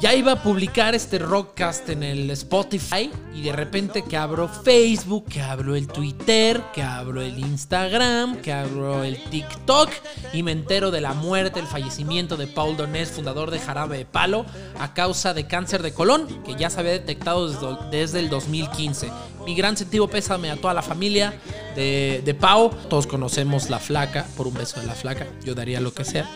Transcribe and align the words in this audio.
Ya 0.00 0.14
iba 0.14 0.32
a 0.32 0.42
publicar 0.42 0.94
este 0.94 1.18
rockcast 1.18 1.90
en 1.90 2.02
el 2.02 2.30
Spotify 2.30 3.10
y 3.34 3.42
de 3.42 3.52
repente 3.52 4.02
que 4.02 4.16
abro 4.16 4.48
Facebook, 4.48 5.26
que 5.26 5.42
abro 5.42 5.76
el 5.76 5.86
Twitter, 5.88 6.62
que 6.72 6.82
abro 6.82 7.20
el 7.20 7.38
Instagram, 7.38 8.40
que 8.40 8.52
abro 8.52 9.04
el 9.04 9.22
TikTok 9.24 9.90
y 10.32 10.42
me 10.42 10.52
entero 10.52 10.90
de 10.90 11.02
la 11.02 11.12
muerte, 11.12 11.60
el 11.60 11.66
fallecimiento 11.66 12.36
de 12.36 12.46
Paul 12.46 12.76
Donés, 12.76 13.10
fundador 13.10 13.50
de 13.50 13.58
Jarabe 13.58 13.98
de 13.98 14.04
Palo, 14.06 14.46
a 14.78 14.94
causa 14.94 15.34
de 15.34 15.46
cáncer 15.46 15.82
de 15.82 15.92
colon, 15.92 16.26
que 16.44 16.54
ya 16.54 16.70
se 16.70 16.80
había 16.80 16.92
detectado 16.92 17.48
desde, 17.90 18.20
el 18.20 18.30
2015. 18.30 19.10
Mi 19.44 19.54
gran 19.54 19.76
sentido 19.76 20.08
pésame 20.08 20.50
a 20.50 20.56
toda 20.56 20.72
la 20.72 20.82
familia 20.82 21.34
de, 21.76 22.36
Pau. 22.40 22.70
Todos 22.88 23.06
conocemos 23.06 23.68
La 23.68 23.78
Flaca, 23.78 24.26
por 24.36 24.46
un 24.46 24.54
beso 24.54 24.80
de 24.80 24.86
La 24.86 24.94
Flaca, 24.94 25.26
yo 25.44 25.54
daría 25.54 25.80
lo 25.80 25.92
que 25.92 26.04
sea. 26.04 26.28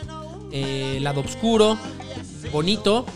Eh, 0.53 0.99
lado 1.01 1.21
oscuro, 1.21 1.79
bonito 2.53 3.07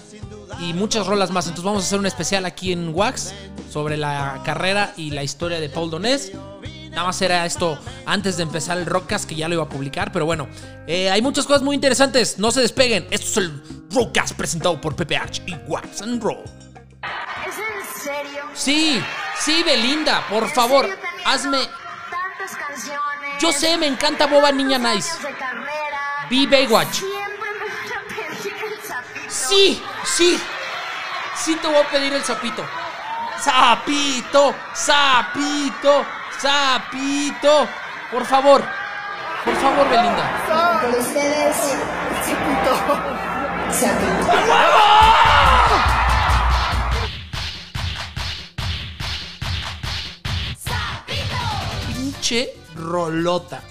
y 0.61 0.73
muchas 0.73 1.07
rolas 1.07 1.31
más. 1.31 1.47
Entonces 1.47 1.65
vamos 1.65 1.85
a 1.85 1.87
hacer 1.87 1.99
un 1.99 2.07
especial 2.07 2.45
aquí 2.45 2.73
en 2.73 2.95
Wax 2.95 3.33
sobre 3.71 3.97
la 3.97 4.43
carrera 4.45 4.93
y 4.97 5.11
la 5.11 5.23
historia 5.23 5.61
de 5.61 5.69
Paul 5.69 5.91
Donés. 5.91 6.33
Nada 6.91 7.05
más 7.05 7.23
era 7.23 7.47
esto 7.47 7.79
antes 8.07 8.37
de 8.37 8.43
empezar 8.43 8.79
el 8.79 8.87
Rockcast 8.87 9.29
que 9.29 9.37
ya 9.37 9.47
lo 9.49 9.55
iba 9.55 9.65
a 9.65 9.69
publicar, 9.69 10.11
pero 10.11 10.27
bueno, 10.27 10.49
eh, 10.87 11.11
hay 11.11 11.23
muchas 11.23 11.47
cosas 11.47 11.63
muy 11.63 11.75
interesantes. 11.75 12.39
No 12.39 12.51
se 12.51 12.61
despeguen. 12.61 13.07
Esto 13.11 13.27
es 13.27 13.37
el 13.37 13.63
Rockcast 13.91 14.35
presentado 14.35 14.81
por 14.81 14.97
Pepe 14.97 15.17
Arch 15.17 15.43
y 15.47 15.55
Wax 15.69 16.03
and 16.03 16.23
Roll. 16.23 16.43
¿Es 17.47 17.55
en 17.57 18.03
serio? 18.03 18.45
Sí, 18.55 19.01
sí, 19.39 19.63
Belinda, 19.65 20.27
por 20.29 20.49
favor, 20.49 20.89
hazme. 21.25 21.59
Tantas 21.59 22.57
canciones. 22.57 23.03
Yo 23.41 23.53
sé, 23.53 23.77
me 23.77 23.87
encanta 23.87 24.27
Boba 24.27 24.51
Niña 24.51 24.79
Nice. 24.79 25.11
Vi 26.29 26.47
Baywatch. 26.47 27.03
Sí, 29.49 29.83
sí. 30.05 30.39
Sí 31.35 31.57
te 31.57 31.69
voy 31.69 31.79
a 31.79 31.89
pedir 31.89 32.13
el 32.13 32.23
sapito. 32.23 32.63
Sapito, 33.41 34.55
sapito, 34.75 36.05
sapito. 36.39 37.67
Por 38.13 38.27
favor. 38.27 38.63
Por 39.47 39.55
favor, 39.57 39.89
Belinda. 39.89 40.81
Con 40.83 41.01
ustedes, 41.01 41.57
Sapito. 42.27 42.77
Sapito. 43.71 44.33
Pinche 51.87 52.55
rolota. 52.75 53.63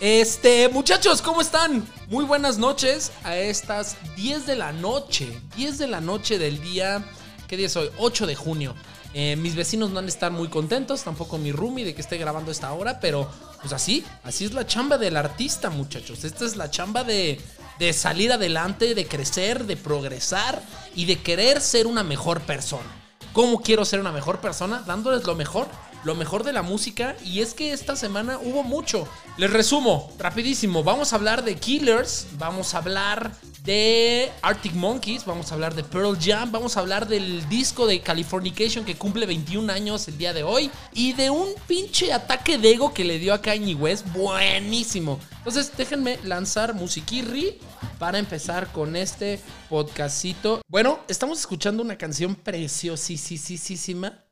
Este, 0.00 0.68
muchachos, 0.68 1.22
¿cómo 1.22 1.40
están? 1.40 1.86
Muy 2.08 2.26
buenas 2.26 2.58
noches 2.58 3.12
a 3.24 3.34
estas 3.38 3.96
10 4.16 4.44
de 4.44 4.54
la 4.54 4.72
noche. 4.72 5.40
10 5.56 5.78
de 5.78 5.86
la 5.86 6.02
noche 6.02 6.38
del 6.38 6.60
día. 6.60 7.02
¿Qué 7.48 7.56
día 7.56 7.66
es 7.66 7.76
hoy? 7.76 7.88
8 7.96 8.26
de 8.26 8.34
junio. 8.34 8.74
Eh, 9.14 9.36
mis 9.36 9.54
vecinos 9.54 9.90
no 9.90 9.98
han 9.98 10.04
de 10.04 10.10
estar 10.10 10.30
muy 10.30 10.48
contentos, 10.48 11.02
tampoco 11.02 11.38
mi 11.38 11.50
roomie 11.50 11.86
de 11.86 11.94
que 11.94 12.02
esté 12.02 12.18
grabando 12.18 12.50
esta 12.50 12.70
hora, 12.74 13.00
pero 13.00 13.30
pues 13.62 13.72
así, 13.72 14.04
así 14.22 14.44
es 14.44 14.52
la 14.52 14.66
chamba 14.66 14.98
del 14.98 15.16
artista, 15.16 15.70
muchachos. 15.70 16.24
Esta 16.24 16.44
es 16.44 16.56
la 16.56 16.70
chamba 16.70 17.02
de, 17.02 17.40
de 17.78 17.92
salir 17.94 18.30
adelante, 18.32 18.94
de 18.94 19.06
crecer, 19.06 19.64
de 19.64 19.78
progresar 19.78 20.62
y 20.94 21.06
de 21.06 21.22
querer 21.22 21.62
ser 21.62 21.86
una 21.86 22.02
mejor 22.04 22.42
persona. 22.42 23.05
¿Cómo 23.36 23.60
quiero 23.60 23.84
ser 23.84 24.00
una 24.00 24.12
mejor 24.12 24.38
persona? 24.40 24.82
Dándoles 24.86 25.24
lo 25.24 25.34
mejor, 25.34 25.66
lo 26.04 26.14
mejor 26.14 26.42
de 26.42 26.54
la 26.54 26.62
música. 26.62 27.16
Y 27.22 27.42
es 27.42 27.52
que 27.52 27.74
esta 27.74 27.94
semana 27.94 28.38
hubo 28.38 28.62
mucho. 28.62 29.06
Les 29.36 29.52
resumo, 29.52 30.10
rapidísimo. 30.18 30.82
Vamos 30.82 31.12
a 31.12 31.16
hablar 31.16 31.44
de 31.44 31.56
Killers, 31.56 32.28
vamos 32.38 32.72
a 32.72 32.78
hablar 32.78 33.32
de 33.66 34.30
Arctic 34.42 34.74
Monkeys, 34.74 35.24
vamos 35.26 35.50
a 35.50 35.54
hablar 35.54 35.74
de 35.74 35.82
Pearl 35.82 36.16
Jam, 36.18 36.52
vamos 36.52 36.76
a 36.76 36.80
hablar 36.80 37.08
del 37.08 37.46
disco 37.48 37.86
de 37.86 38.00
Californication 38.00 38.84
que 38.84 38.94
cumple 38.94 39.26
21 39.26 39.72
años 39.72 40.06
el 40.06 40.16
día 40.16 40.32
de 40.32 40.44
hoy. 40.44 40.70
Y 40.94 41.12
de 41.14 41.30
un 41.30 41.48
pinche 41.66 42.12
ataque 42.12 42.58
de 42.58 42.70
ego 42.70 42.94
que 42.94 43.04
le 43.04 43.18
dio 43.18 43.34
a 43.34 43.42
Kanye 43.42 43.74
West. 43.74 44.06
Buenísimo. 44.12 45.18
Entonces 45.38 45.72
déjenme 45.76 46.18
lanzar 46.22 46.74
musiquirri 46.74 47.58
para 47.98 48.18
empezar 48.18 48.70
con 48.70 48.94
este 48.94 49.40
podcastito. 49.68 50.62
Bueno, 50.68 51.00
estamos 51.08 51.40
escuchando 51.40 51.82
una 51.82 51.98
canción 51.98 52.36
preciosísima 52.36 54.24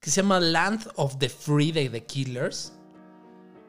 que 0.00 0.10
se 0.10 0.22
llama 0.22 0.40
Land 0.40 0.90
of 0.96 1.18
the 1.18 1.28
Free 1.28 1.70
de 1.70 1.88
The 1.88 2.04
Killers. 2.04 2.72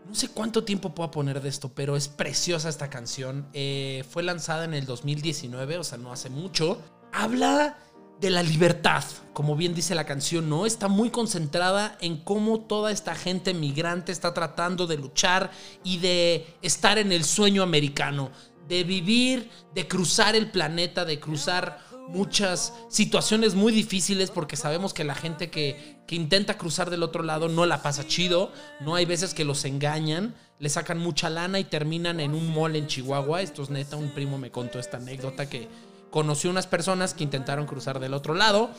No 0.07 0.15
sé 0.15 0.29
cuánto 0.29 0.63
tiempo 0.63 0.93
puedo 0.93 1.11
poner 1.11 1.41
de 1.41 1.49
esto, 1.49 1.69
pero 1.73 1.95
es 1.95 2.07
preciosa 2.07 2.69
esta 2.69 2.89
canción. 2.89 3.47
Eh, 3.53 4.03
fue 4.09 4.23
lanzada 4.23 4.65
en 4.65 4.73
el 4.73 4.85
2019, 4.85 5.77
o 5.77 5.83
sea, 5.83 5.97
no 5.97 6.11
hace 6.11 6.29
mucho. 6.29 6.81
Habla 7.11 7.77
de 8.19 8.29
la 8.29 8.43
libertad, 8.43 9.03
como 9.33 9.55
bien 9.55 9.73
dice 9.73 9.95
la 9.95 10.05
canción, 10.05 10.49
¿no? 10.49 10.65
Está 10.65 10.87
muy 10.87 11.09
concentrada 11.09 11.97
en 11.99 12.17
cómo 12.17 12.61
toda 12.61 12.91
esta 12.91 13.15
gente 13.15 13.53
migrante 13.53 14.11
está 14.11 14.33
tratando 14.33 14.87
de 14.87 14.97
luchar 14.97 15.51
y 15.83 15.97
de 15.97 16.47
estar 16.61 16.97
en 16.97 17.11
el 17.11 17.23
sueño 17.23 17.63
americano, 17.63 18.31
de 18.67 18.83
vivir, 18.83 19.49
de 19.73 19.87
cruzar 19.87 20.35
el 20.35 20.51
planeta, 20.51 21.05
de 21.05 21.19
cruzar 21.19 21.79
muchas 22.07 22.73
situaciones 22.89 23.55
muy 23.55 23.73
difíciles 23.73 24.29
porque 24.31 24.55
sabemos 24.55 24.93
que 24.93 25.03
la 25.03 25.15
gente 25.15 25.49
que, 25.49 25.92
que, 26.07 26.15
intenta 26.15 26.57
cruzar 26.57 26.89
del 26.89 27.03
otro 27.03 27.23
lado 27.23 27.49
no 27.49 27.65
la 27.65 27.81
pasa 27.81 28.05
chido, 28.07 28.51
no 28.79 28.95
hay 28.95 29.05
veces 29.05 29.33
que 29.33 29.45
los 29.45 29.65
engañan, 29.65 30.35
le 30.59 30.69
sacan 30.69 30.97
mucha 30.99 31.29
lana 31.29 31.59
y 31.59 31.63
terminan 31.63 32.19
en 32.19 32.33
un 32.33 32.53
mall 32.53 32.75
en 32.75 32.87
Chihuahua. 32.87 33.41
Esto 33.41 33.63
es 33.63 33.69
neta, 33.69 33.97
un 33.97 34.09
primo 34.11 34.37
me 34.37 34.51
contó 34.51 34.79
esta 34.79 34.97
anécdota 34.97 35.49
que 35.49 35.67
conoció 36.09 36.49
unas 36.49 36.67
personas 36.67 37.13
que 37.13 37.23
intentaron 37.23 37.65
cruzar 37.65 37.99
del 37.99 38.13
otro 38.13 38.33
lado 38.33 38.69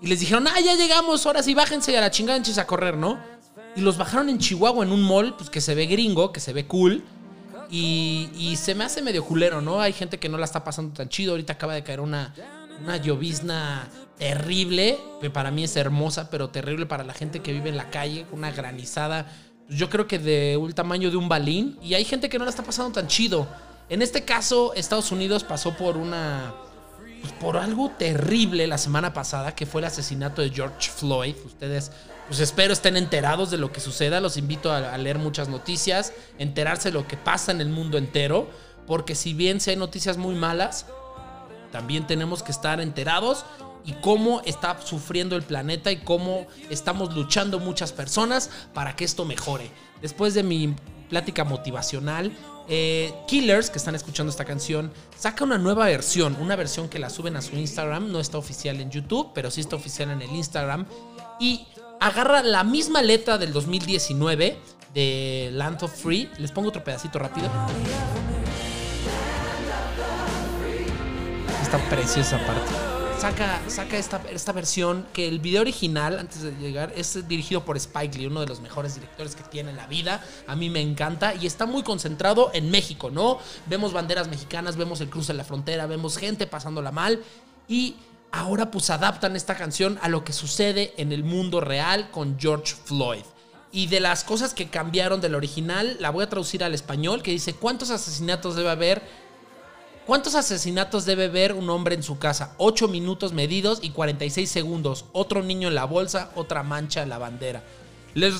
y 0.00 0.06
les 0.06 0.20
dijeron, 0.20 0.46
ah, 0.46 0.60
ya 0.60 0.74
llegamos, 0.74 1.24
ahora 1.26 1.42
sí, 1.42 1.54
bájense 1.54 1.96
a 1.96 2.00
la 2.00 2.10
chingada, 2.10 2.40
a 2.56 2.66
correr, 2.66 2.96
¿no? 2.96 3.18
Y 3.76 3.80
los 3.80 3.96
bajaron 3.96 4.28
en 4.28 4.38
Chihuahua 4.38 4.84
en 4.84 4.92
un 4.92 5.02
mall, 5.02 5.34
pues 5.36 5.50
que 5.50 5.60
se 5.60 5.74
ve 5.74 5.86
gringo, 5.86 6.32
que 6.32 6.40
se 6.40 6.52
ve 6.52 6.66
cool. 6.66 7.02
Y, 7.70 8.28
y 8.36 8.56
se 8.56 8.74
me 8.74 8.84
hace 8.84 9.02
medio 9.02 9.24
culero, 9.24 9.60
¿no? 9.60 9.80
Hay 9.80 9.92
gente 9.92 10.18
que 10.18 10.28
no 10.28 10.38
la 10.38 10.44
está 10.44 10.62
pasando 10.62 10.94
tan 10.94 11.08
chido. 11.08 11.32
Ahorita 11.32 11.54
acaba 11.54 11.74
de 11.74 11.82
caer 11.82 12.00
una, 12.00 12.34
una 12.82 12.96
llovizna 12.96 13.88
terrible, 14.18 14.98
que 15.20 15.30
para 15.30 15.50
mí 15.50 15.64
es 15.64 15.76
hermosa, 15.76 16.30
pero 16.30 16.50
terrible 16.50 16.86
para 16.86 17.04
la 17.04 17.14
gente 17.14 17.40
que 17.40 17.52
vive 17.52 17.68
en 17.68 17.76
la 17.76 17.90
calle, 17.90 18.26
una 18.32 18.50
granizada, 18.50 19.26
yo 19.68 19.88
creo 19.90 20.06
que 20.06 20.18
de 20.18 20.56
un 20.56 20.72
tamaño 20.72 21.10
de 21.10 21.16
un 21.16 21.28
balín, 21.28 21.78
y 21.82 21.94
hay 21.94 22.04
gente 22.04 22.28
que 22.28 22.38
no 22.38 22.44
la 22.44 22.50
está 22.50 22.62
pasando 22.62 22.92
tan 22.92 23.08
chido. 23.08 23.48
En 23.88 24.02
este 24.02 24.24
caso, 24.24 24.72
Estados 24.74 25.12
Unidos 25.12 25.44
pasó 25.44 25.76
por 25.76 25.96
una... 25.96 26.54
Pues 27.20 27.32
por 27.32 27.56
algo 27.56 27.90
terrible 27.98 28.66
la 28.66 28.76
semana 28.76 29.14
pasada, 29.14 29.54
que 29.54 29.64
fue 29.64 29.80
el 29.80 29.86
asesinato 29.86 30.42
de 30.42 30.50
George 30.50 30.90
Floyd. 30.90 31.34
Ustedes, 31.46 31.90
pues 32.28 32.38
espero 32.40 32.74
estén 32.74 32.98
enterados 32.98 33.50
de 33.50 33.56
lo 33.56 33.72
que 33.72 33.80
suceda. 33.80 34.20
Los 34.20 34.36
invito 34.36 34.70
a, 34.70 34.92
a 34.92 34.98
leer 34.98 35.18
muchas 35.18 35.48
noticias, 35.48 36.12
enterarse 36.38 36.90
de 36.90 36.92
lo 36.92 37.08
que 37.08 37.16
pasa 37.16 37.50
en 37.50 37.62
el 37.62 37.70
mundo 37.70 37.96
entero. 37.96 38.50
Porque 38.86 39.14
si 39.14 39.32
bien 39.32 39.58
si 39.60 39.70
hay 39.70 39.76
noticias 39.76 40.18
muy 40.18 40.34
malas, 40.34 40.84
también 41.74 42.06
tenemos 42.06 42.44
que 42.44 42.52
estar 42.52 42.80
enterados 42.80 43.44
y 43.84 43.94
cómo 43.94 44.40
está 44.44 44.80
sufriendo 44.80 45.34
el 45.34 45.42
planeta 45.42 45.90
y 45.90 45.96
cómo 45.96 46.46
estamos 46.70 47.12
luchando 47.16 47.58
muchas 47.58 47.92
personas 47.92 48.48
para 48.72 48.94
que 48.94 49.04
esto 49.04 49.24
mejore. 49.24 49.72
Después 50.00 50.34
de 50.34 50.44
mi 50.44 50.76
plática 51.10 51.42
motivacional, 51.42 52.30
eh, 52.68 53.12
Killers, 53.26 53.70
que 53.70 53.78
están 53.78 53.96
escuchando 53.96 54.30
esta 54.30 54.44
canción, 54.44 54.92
saca 55.18 55.42
una 55.42 55.58
nueva 55.58 55.86
versión, 55.86 56.36
una 56.40 56.54
versión 56.54 56.88
que 56.88 57.00
la 57.00 57.10
suben 57.10 57.34
a 57.34 57.42
su 57.42 57.56
Instagram, 57.56 58.12
no 58.12 58.20
está 58.20 58.38
oficial 58.38 58.80
en 58.80 58.92
YouTube, 58.92 59.32
pero 59.34 59.50
sí 59.50 59.60
está 59.60 59.74
oficial 59.74 60.12
en 60.12 60.22
el 60.22 60.30
Instagram, 60.30 60.86
y 61.40 61.66
agarra 62.00 62.44
la 62.44 62.62
misma 62.62 63.02
letra 63.02 63.36
del 63.36 63.52
2019 63.52 64.56
de 64.94 65.50
Land 65.52 65.82
of 65.82 65.92
Free. 65.92 66.30
Les 66.38 66.52
pongo 66.52 66.68
otro 66.68 66.84
pedacito 66.84 67.18
rápido. 67.18 67.50
Preciosa 71.78 72.38
parte. 72.46 72.70
Saca, 73.18 73.60
saca 73.68 73.96
esta, 73.96 74.22
esta 74.30 74.52
versión 74.52 75.06
que 75.12 75.26
el 75.26 75.40
video 75.40 75.62
original, 75.62 76.20
antes 76.20 76.42
de 76.42 76.52
llegar, 76.52 76.92
es 76.94 77.26
dirigido 77.26 77.64
por 77.64 77.76
Spike 77.76 78.16
Lee, 78.16 78.26
uno 78.26 78.40
de 78.40 78.46
los 78.46 78.60
mejores 78.60 78.94
directores 78.94 79.34
que 79.34 79.42
tiene 79.42 79.70
en 79.70 79.76
la 79.76 79.88
vida. 79.88 80.22
A 80.46 80.54
mí 80.54 80.70
me 80.70 80.80
encanta 80.80 81.34
y 81.34 81.46
está 81.46 81.66
muy 81.66 81.82
concentrado 81.82 82.50
en 82.54 82.70
México, 82.70 83.10
¿no? 83.10 83.38
Vemos 83.66 83.92
banderas 83.92 84.28
mexicanas, 84.28 84.76
vemos 84.76 85.00
el 85.00 85.10
cruce 85.10 85.32
de 85.32 85.38
la 85.38 85.44
frontera, 85.44 85.86
vemos 85.86 86.16
gente 86.16 86.46
pasándola 86.46 86.92
mal 86.92 87.22
y 87.66 87.96
ahora 88.30 88.70
pues 88.70 88.90
adaptan 88.90 89.34
esta 89.34 89.56
canción 89.56 89.98
a 90.00 90.08
lo 90.08 90.22
que 90.22 90.32
sucede 90.32 90.94
en 90.96 91.10
el 91.10 91.24
mundo 91.24 91.60
real 91.60 92.10
con 92.12 92.38
George 92.38 92.74
Floyd. 92.84 93.24
Y 93.72 93.88
de 93.88 93.98
las 93.98 94.22
cosas 94.22 94.54
que 94.54 94.68
cambiaron 94.68 95.20
del 95.20 95.34
original, 95.34 95.96
la 95.98 96.10
voy 96.10 96.22
a 96.22 96.28
traducir 96.28 96.62
al 96.62 96.74
español, 96.74 97.24
que 97.24 97.32
dice, 97.32 97.54
¿cuántos 97.54 97.90
asesinatos 97.90 98.54
debe 98.54 98.70
haber 98.70 99.23
¿Cuántos 100.06 100.34
asesinatos 100.34 101.06
debe 101.06 101.28
ver 101.28 101.54
un 101.54 101.70
hombre 101.70 101.94
en 101.94 102.02
su 102.02 102.18
casa? 102.18 102.52
8 102.58 102.88
minutos 102.88 103.32
medidos 103.32 103.78
y 103.80 103.90
46 103.90 104.50
segundos. 104.50 105.06
Otro 105.12 105.42
niño 105.42 105.68
en 105.68 105.74
la 105.74 105.86
bolsa, 105.86 106.30
otra 106.34 106.62
mancha 106.62 107.02
en 107.02 107.08
la 107.08 107.16
bandera. 107.16 107.62
Les, 108.12 108.34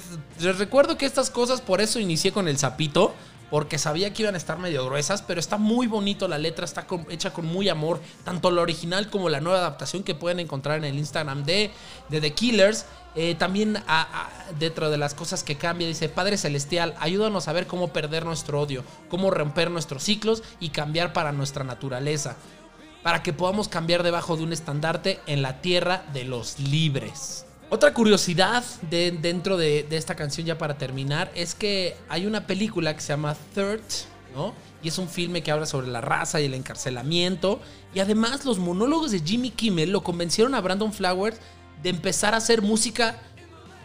recuerdo 0.58 0.99
que 0.99 1.06
estas 1.06 1.31
cosas, 1.31 1.62
por 1.62 1.81
eso 1.81 1.99
inicié 1.99 2.32
con 2.32 2.49
el 2.49 2.58
sapito, 2.58 3.14
porque 3.50 3.78
sabía 3.78 4.12
que 4.12 4.22
iban 4.22 4.34
a 4.34 4.38
estar 4.38 4.58
medio 4.58 4.84
gruesas, 4.84 5.22
pero 5.22 5.40
está 5.40 5.56
muy 5.56 5.87
bonito 5.87 6.28
la 6.28 6.38
letra, 6.38 6.66
está 6.66 6.87
hecha 7.08 7.32
con 7.32 7.46
muy 7.46 7.70
amor, 7.70 7.99
tanto 8.25 8.50
la 8.50 8.60
original 8.60 9.08
como 9.08 9.31
la 9.31 9.40
nueva 9.40 9.60
adaptación 9.60 10.02
que 10.02 10.14
pueden 10.14 10.40
encontrar 10.40 10.76
en 10.78 10.84
el 10.84 10.99
Instagram 10.99 11.44
de 11.44 11.70
The 12.10 12.32
Killers. 12.34 12.84
Eh, 13.16 13.37
también 13.37 13.78
dentro 14.58 14.90
de 14.90 14.99
las 14.99 15.14
cosas 15.14 15.44
que 15.44 15.56
cambia, 15.56 15.87
dice, 15.87 16.08
Padre 16.08 16.37
Celestial, 16.37 16.94
ayúdanos 16.99 17.46
a 17.46 17.52
ver 17.52 17.66
cómo 17.66 17.88
perder 17.93 18.25
nuestro 18.25 18.61
odio, 18.61 18.82
cómo 19.08 19.31
romper 19.31 19.70
nuestros 19.70 20.02
ciclos 20.02 20.43
y 20.58 20.70
cambiar 20.70 21.12
para 21.12 21.31
nuestra 21.31 21.62
naturaleza, 21.62 22.37
para 23.05 23.22
que 23.22 23.32
podamos 23.32 23.69
cambiar 23.69 24.02
debajo 24.02 24.37
de 24.37 24.43
un 24.43 24.52
estandarte 24.52 25.20
en 25.26 25.43
la 25.43 25.61
tierra 25.61 26.05
de 26.12 26.25
los 26.25 26.58
libres. 26.58 27.46
Otra 27.70 27.94
curiosidad 27.94 28.64
de- 28.90 29.12
dentro 29.12 29.56
de, 29.56 29.84
de 29.84 29.96
esta 29.96 30.14
canción 30.17 30.46
ya 30.46 30.58
para 30.58 30.76
terminar 30.76 31.31
es 31.34 31.55
que 31.55 31.96
hay 32.08 32.26
una 32.26 32.46
película 32.46 32.94
que 32.94 33.00
se 33.00 33.12
llama 33.12 33.37
Third, 33.55 33.81
¿no? 34.34 34.55
Y 34.82 34.88
es 34.88 34.99
un 34.99 35.08
filme 35.08 35.43
que 35.43 35.50
habla 35.50 35.64
sobre 35.64 35.87
la 35.87 36.02
raza 36.02 36.40
y 36.43 36.44
el 36.44 36.52
encarcelamiento. 36.52 37.58
Y 37.94 38.00
además 38.00 38.44
los 38.44 38.58
monólogos 38.58 39.12
de 39.12 39.20
Jimmy 39.20 39.50
Kimmel 39.50 39.90
lo 39.90 40.02
convencieron 40.02 40.55
a 40.55 40.60
Brandon 40.60 40.93
Flowers 40.93 41.38
de 41.82 41.90
empezar 41.90 42.34
a 42.34 42.38
hacer 42.38 42.62
música 42.62 43.18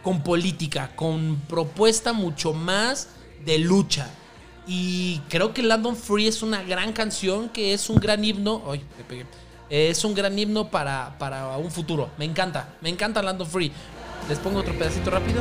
con 0.02 0.22
política, 0.22 0.90
con 0.96 1.36
propuesta 1.48 2.12
mucho 2.12 2.52
más 2.52 3.08
de 3.44 3.58
lucha. 3.58 4.08
Y 4.66 5.20
creo 5.28 5.52
que 5.52 5.62
Landon 5.62 5.96
Free 5.96 6.26
es 6.26 6.42
una 6.42 6.62
gran 6.62 6.92
canción, 6.92 7.48
que 7.48 7.74
es 7.74 7.90
un 7.90 7.96
gran 7.96 8.24
himno. 8.24 8.62
Ay, 8.70 8.84
me 8.98 9.04
pegué. 9.04 9.26
Es 9.68 10.04
un 10.04 10.14
gran 10.14 10.38
himno 10.38 10.68
para, 10.70 11.16
para 11.18 11.56
un 11.56 11.70
futuro. 11.70 12.10
Me 12.18 12.24
encanta, 12.24 12.74
me 12.80 12.88
encanta 12.88 13.22
Landon 13.22 13.46
Free. 13.46 13.72
Les 14.28 14.38
pongo 14.38 14.60
otro 14.60 14.76
pedacito 14.76 15.10
rápido. 15.10 15.40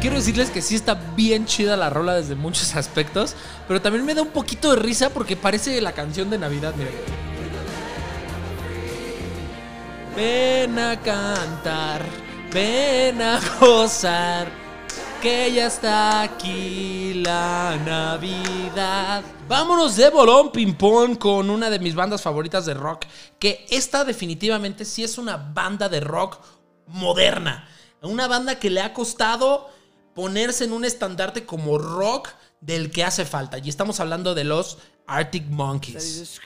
Quiero 0.00 0.16
decirles 0.16 0.50
que 0.50 0.62
sí 0.62 0.74
está 0.74 0.94
bien 0.94 1.46
chida 1.46 1.76
la 1.76 1.88
rola 1.88 2.14
desde 2.14 2.34
muchos 2.34 2.74
aspectos, 2.76 3.36
pero 3.68 3.80
también 3.80 4.04
me 4.04 4.14
da 4.14 4.22
un 4.22 4.30
poquito 4.30 4.70
de 4.70 4.82
risa 4.82 5.10
porque 5.10 5.36
parece 5.36 5.80
la 5.80 5.92
canción 5.92 6.28
de 6.28 6.38
Navidad, 6.38 6.74
miren. 6.76 7.31
Ven 10.14 10.78
a 10.78 11.00
cantar, 11.00 12.04
ven 12.52 13.22
a 13.22 13.40
gozar, 13.58 14.46
que 15.22 15.50
ya 15.50 15.68
está 15.68 16.20
aquí 16.20 17.14
la 17.14 17.78
Navidad. 17.82 19.24
Vámonos 19.48 19.96
de 19.96 20.10
bolón 20.10 20.52
ping-pong 20.52 21.16
con 21.16 21.48
una 21.48 21.70
de 21.70 21.78
mis 21.78 21.94
bandas 21.94 22.20
favoritas 22.20 22.66
de 22.66 22.74
rock, 22.74 23.06
que 23.38 23.64
esta 23.70 24.04
definitivamente 24.04 24.84
sí 24.84 25.02
es 25.02 25.16
una 25.16 25.38
banda 25.38 25.88
de 25.88 26.00
rock 26.00 26.38
moderna. 26.88 27.66
Una 28.02 28.26
banda 28.26 28.58
que 28.58 28.68
le 28.68 28.82
ha 28.82 28.92
costado 28.92 29.70
ponerse 30.14 30.64
en 30.64 30.72
un 30.72 30.84
estandarte 30.84 31.46
como 31.46 31.78
rock 31.78 32.28
del 32.60 32.90
que 32.90 33.02
hace 33.02 33.24
falta. 33.24 33.56
Y 33.56 33.70
estamos 33.70 33.98
hablando 33.98 34.34
de 34.34 34.44
los 34.44 34.76
Arctic 35.06 35.46
Monkeys. 35.48 36.38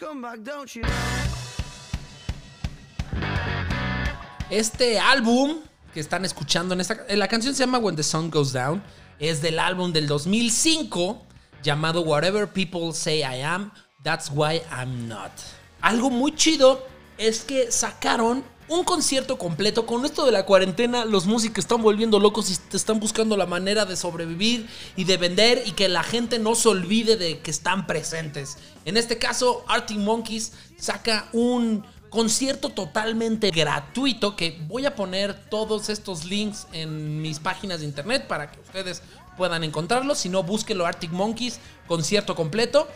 Este 4.50 5.00
álbum 5.00 5.56
que 5.92 5.98
están 5.98 6.24
escuchando 6.24 6.74
en 6.74 6.80
esta... 6.80 7.04
La 7.16 7.26
canción 7.26 7.52
se 7.52 7.64
llama 7.64 7.78
When 7.78 7.96
the 7.96 8.04
Sun 8.04 8.30
Goes 8.30 8.52
Down. 8.52 8.80
Es 9.18 9.42
del 9.42 9.58
álbum 9.58 9.92
del 9.92 10.06
2005 10.06 11.20
llamado 11.64 12.02
Whatever 12.02 12.46
People 12.46 12.92
Say 12.92 13.20
I 13.20 13.42
Am, 13.42 13.72
That's 14.04 14.30
Why 14.32 14.62
I'm 14.70 15.08
Not. 15.08 15.32
Algo 15.80 16.10
muy 16.10 16.32
chido 16.36 16.86
es 17.18 17.40
que 17.40 17.72
sacaron 17.72 18.44
un 18.68 18.84
concierto 18.84 19.36
completo. 19.36 19.84
Con 19.84 20.04
esto 20.04 20.24
de 20.24 20.30
la 20.30 20.46
cuarentena, 20.46 21.04
los 21.04 21.26
músicos 21.26 21.58
están 21.58 21.82
volviendo 21.82 22.20
locos 22.20 22.48
y 22.50 22.76
están 22.76 23.00
buscando 23.00 23.36
la 23.36 23.46
manera 23.46 23.84
de 23.84 23.96
sobrevivir 23.96 24.68
y 24.94 25.04
de 25.04 25.16
vender 25.16 25.62
y 25.66 25.72
que 25.72 25.88
la 25.88 26.04
gente 26.04 26.38
no 26.38 26.54
se 26.54 26.68
olvide 26.68 27.16
de 27.16 27.40
que 27.40 27.50
están 27.50 27.86
presentes. 27.88 28.58
En 28.84 28.96
este 28.96 29.18
caso, 29.18 29.64
Arctic 29.66 29.98
Monkeys 29.98 30.52
saca 30.78 31.28
un 31.32 31.84
concierto 32.10 32.70
totalmente 32.70 33.50
gratuito 33.50 34.36
que 34.36 34.58
voy 34.68 34.86
a 34.86 34.94
poner 34.94 35.34
todos 35.48 35.88
estos 35.88 36.24
links 36.24 36.66
en 36.72 37.20
mis 37.22 37.38
páginas 37.40 37.80
de 37.80 37.86
internet 37.86 38.26
para 38.26 38.50
que 38.50 38.60
ustedes 38.60 39.02
puedan 39.36 39.64
encontrarlo. 39.64 40.14
Si 40.14 40.28
no, 40.28 40.42
búsquelo 40.42 40.86
Arctic 40.86 41.10
Monkeys, 41.12 41.58
concierto 41.86 42.34
completo. 42.34 42.88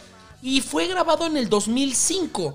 Y 0.42 0.60
fue 0.62 0.86
grabado 0.86 1.26
en 1.26 1.36
el 1.36 1.48
2005. 1.50 2.54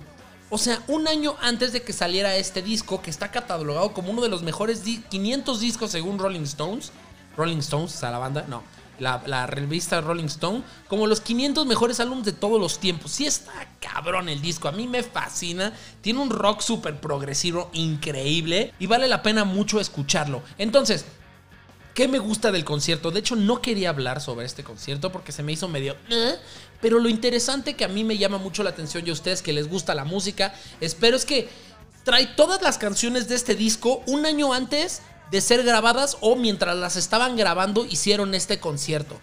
O 0.50 0.58
sea, 0.58 0.82
un 0.88 1.08
año 1.08 1.36
antes 1.42 1.72
de 1.74 1.82
que 1.84 1.94
saliera 1.94 2.36
este 2.36 2.62
disco, 2.62 3.02
que 3.02 3.10
está 3.10 3.30
catalogado 3.32 3.94
como 3.94 4.12
uno 4.12 4.22
de 4.22 4.30
los 4.30 4.42
mejores 4.44 4.84
di- 4.84 5.04
500 5.10 5.60
discos 5.60 5.92
según 5.92 6.18
Rolling 6.20 6.42
Stones. 6.44 6.92
Rolling 7.38 7.58
Stones, 7.58 7.92
sea, 7.92 8.12
la 8.12 8.18
banda, 8.20 8.46
no. 8.48 8.64
La, 9.00 9.46
revista 9.48 10.02
Rolling 10.02 10.26
Stone, 10.26 10.64
como 10.88 11.08
los 11.08 11.22
500 11.22 11.66
mejores 11.66 12.00
álbumes 12.00 12.26
de 12.26 12.32
todos 12.32 12.60
los 12.60 12.80
tiempos. 12.80 13.12
Sí 13.12 13.26
está 13.26 13.52
cabrón 13.80 14.30
el 14.30 14.42
disco, 14.42 14.68
a 14.68 14.72
mí 14.72 14.88
me 14.88 15.04
fascina. 15.04 15.74
Tiene 16.02 16.20
un 16.20 16.30
rock 16.30 16.62
súper 16.62 17.00
progresivo, 17.00 17.70
increíble, 17.74 18.74
y 18.80 18.88
vale 18.88 19.08
la 19.08 19.22
pena 19.24 19.44
mucho 19.44 19.80
escucharlo. 19.80 20.44
Entonces, 20.58 21.06
¿Qué 21.96 22.10
me 22.10 22.20
gusta 22.20 22.52
del 22.52 22.66
concierto? 22.66 23.10
De 23.10 23.22
hecho, 23.22 23.38
no 23.38 23.62
quería 23.62 23.88
hablar 23.88 24.20
sobre 24.20 24.46
este 24.46 24.66
concierto 24.66 25.14
porque 25.14 25.32
se 25.32 25.44
me 25.44 25.54
hizo 25.54 25.70
medio... 25.70 25.96
Pero 26.82 27.00
lo 27.00 27.08
interesante 27.08 27.76
que 27.76 27.86
a 27.86 27.88
mí 27.88 28.04
me 28.04 28.18
llama 28.18 28.38
mucho 28.38 28.64
la 28.64 28.72
atención 28.72 29.08
y 29.08 29.12
a 29.12 29.14
ustedes 29.14 29.42
que 29.42 29.54
les 29.54 29.70
gusta 29.70 29.96
la 29.96 30.04
música, 30.04 30.54
espero 30.82 31.16
es 31.16 31.24
que 31.24 31.48
trae 32.04 32.28
todas 32.28 32.62
las 32.62 32.78
canciones 32.78 33.30
de 33.30 33.36
este 33.36 33.56
disco 33.56 34.04
un 34.08 34.26
año 34.26 34.54
antes 34.54 35.02
de 35.32 35.42
ser 35.42 35.64
grabadas 35.64 36.18
o 36.22 36.36
mientras 36.36 36.76
las 36.78 36.96
estaban 36.96 37.36
grabando 37.36 37.86
hicieron 37.86 38.36
este 38.36 38.60
concierto. 38.60 39.20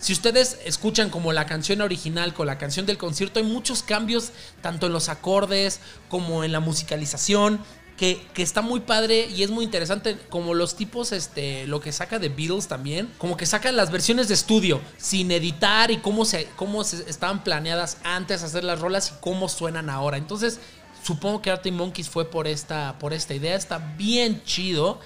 Si 0.00 0.12
ustedes 0.12 0.60
escuchan 0.64 1.10
como 1.10 1.32
la 1.32 1.46
canción 1.46 1.80
original 1.80 2.32
con 2.32 2.46
la 2.46 2.58
canción 2.58 2.86
del 2.86 2.98
concierto, 2.98 3.40
hay 3.40 3.44
muchos 3.44 3.82
cambios 3.82 4.30
tanto 4.62 4.86
en 4.86 4.92
los 4.92 5.08
acordes 5.08 5.80
como 6.08 6.44
en 6.44 6.52
la 6.52 6.60
musicalización. 6.60 7.60
Que, 7.98 8.24
que 8.32 8.44
está 8.44 8.62
muy 8.62 8.78
padre 8.78 9.26
y 9.26 9.42
es 9.42 9.50
muy 9.50 9.64
interesante 9.64 10.16
como 10.28 10.54
los 10.54 10.76
tipos, 10.76 11.10
este, 11.10 11.66
lo 11.66 11.80
que 11.80 11.90
saca 11.90 12.20
de 12.20 12.28
Beatles 12.28 12.68
también, 12.68 13.12
como 13.18 13.36
que 13.36 13.44
sacan 13.44 13.74
las 13.74 13.90
versiones 13.90 14.28
de 14.28 14.34
estudio 14.34 14.80
sin 14.98 15.32
editar 15.32 15.90
y 15.90 15.96
cómo 15.96 16.24
se, 16.24 16.46
cómo 16.54 16.82
estaban 16.82 17.42
planeadas 17.42 17.96
antes 18.04 18.44
hacer 18.44 18.62
las 18.62 18.78
rolas 18.78 19.10
y 19.10 19.20
cómo 19.20 19.48
suenan 19.48 19.90
ahora. 19.90 20.16
Entonces, 20.16 20.60
supongo 21.02 21.42
que 21.42 21.50
Arctic 21.50 21.74
Monkeys 21.74 22.08
fue 22.08 22.30
por 22.30 22.46
esta, 22.46 22.96
por 23.00 23.12
esta 23.12 23.34
idea, 23.34 23.56
está 23.56 23.78
bien 23.78 24.44
chido. 24.44 25.00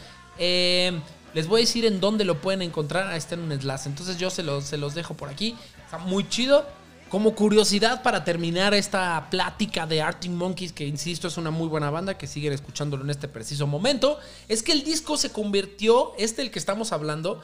Eh, 0.45 1.01
les 1.35 1.47
voy 1.47 1.61
a 1.61 1.65
decir 1.65 1.85
en 1.85 2.01
dónde 2.01 2.25
lo 2.25 2.41
pueden 2.41 2.63
encontrar. 2.63 3.07
Ahí 3.07 3.19
está 3.19 3.37
en 3.37 3.43
un 3.43 3.53
enlace. 3.53 3.89
Entonces 3.89 4.19
yo 4.19 4.29
se 4.29 4.43
los, 4.43 4.65
se 4.65 4.77
los 4.77 4.93
dejo 4.93 5.15
por 5.15 5.29
aquí. 5.29 5.55
Está 5.85 5.99
muy 5.99 6.29
chido. 6.29 6.67
Como 7.09 7.37
curiosidad 7.37 8.03
para 8.03 8.25
terminar 8.25 8.75
esta 8.75 9.29
plática 9.31 9.87
de 9.87 10.03
Arctic 10.03 10.33
Monkeys, 10.33 10.73
que 10.73 10.85
insisto 10.85 11.29
es 11.29 11.37
una 11.37 11.51
muy 11.53 11.69
buena 11.69 11.91
banda, 11.91 12.19
que 12.19 12.27
siguen 12.27 12.53
escuchándolo 12.53 13.05
en 13.05 13.11
este 13.11 13.29
preciso 13.29 13.67
momento, 13.67 14.19
es 14.49 14.63
que 14.63 14.73
el 14.73 14.83
disco 14.83 15.17
se 15.19 15.31
convirtió, 15.31 16.15
este 16.19 16.41
el 16.41 16.51
que 16.51 16.59
estamos 16.59 16.91
hablando, 16.91 17.43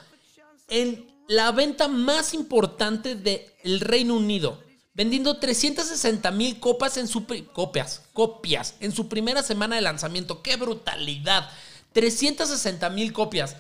en 0.71 1.07
la 1.29 1.53
venta 1.53 1.87
más 1.87 2.33
importante 2.33 3.15
del 3.15 3.81
Reino 3.81 4.17
Unido, 4.17 4.59
vendiendo 4.95 5.37
360 5.37 6.31
mil 6.31 6.59
copas 6.61 6.97
en 6.97 7.07
su 7.07 7.27
copias, 7.53 8.03
copias 8.15 8.75
en 8.81 8.91
su 8.91 9.07
primera 9.07 9.43
semana 9.43 9.77
de 9.77 9.83
lanzamiento. 9.83 10.43
¡Qué 10.43 10.57
brutalidad! 10.57 11.51
360 11.93 12.91
mil 12.91 13.13
copias. 13.13 13.57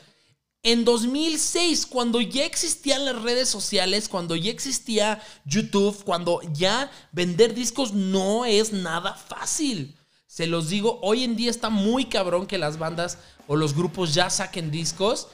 En 0.62 0.84
2006, 0.84 1.86
cuando 1.86 2.20
ya 2.20 2.44
existían 2.44 3.04
las 3.04 3.22
redes 3.22 3.48
sociales, 3.48 4.08
cuando 4.08 4.34
ya 4.34 4.50
existía 4.50 5.22
YouTube, 5.44 6.02
cuando 6.04 6.40
ya 6.52 6.90
vender 7.12 7.54
discos 7.54 7.92
no 7.92 8.44
es 8.44 8.72
nada 8.72 9.14
fácil. 9.14 9.96
Se 10.26 10.46
los 10.46 10.68
digo, 10.68 10.98
hoy 11.02 11.24
en 11.24 11.36
día 11.36 11.50
está 11.50 11.70
muy 11.70 12.06
cabrón 12.06 12.46
que 12.46 12.58
las 12.58 12.78
bandas 12.78 13.18
o 13.46 13.56
los 13.56 13.74
grupos 13.74 14.14
ya 14.14 14.30
saquen 14.30 14.70
discos 14.70 15.28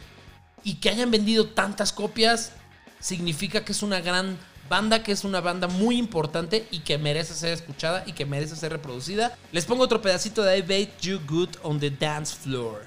y 0.63 0.75
que 0.75 0.91
hayan 0.91 1.11
vendido 1.11 1.49
tantas 1.49 1.93
copias 1.93 2.53
significa 3.01 3.65
que 3.65 3.73
es 3.73 3.83
una 3.83 4.01
gran 4.01 4.39
banda, 4.69 5.03
que 5.03 5.13
es 5.13 5.25
una 5.25 5.41
banda 5.41 5.69
muy 5.69 5.97
importante 5.97 6.67
y 6.71 6.81
que 6.81 6.99
merece 6.99 7.35
ser 7.35 7.53
escuchada 7.53 8.05
y 8.07 8.13
que 8.13 8.27
merece 8.27 8.57
ser 8.57 8.73
reproducida. 8.73 9.37
Les 9.53 9.65
pongo 9.65 9.85
otro 9.85 10.01
pedacito 10.01 10.43
de 10.43 10.59
I 10.59 10.63
Bait 10.63 11.01
You 11.01 11.21
Good 11.27 11.51
on 11.63 11.79
the 11.79 11.91
Dance 11.91 12.35
Floor. 12.37 12.87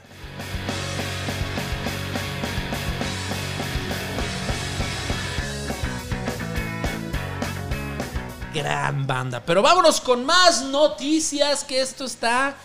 Gran 8.53 9.05
banda. 9.05 9.43
Pero 9.45 9.61
vámonos 9.61 10.01
con 10.01 10.25
más 10.25 10.63
noticias, 10.63 11.63
que 11.63 11.79
esto 11.79 12.05
está 12.05 12.55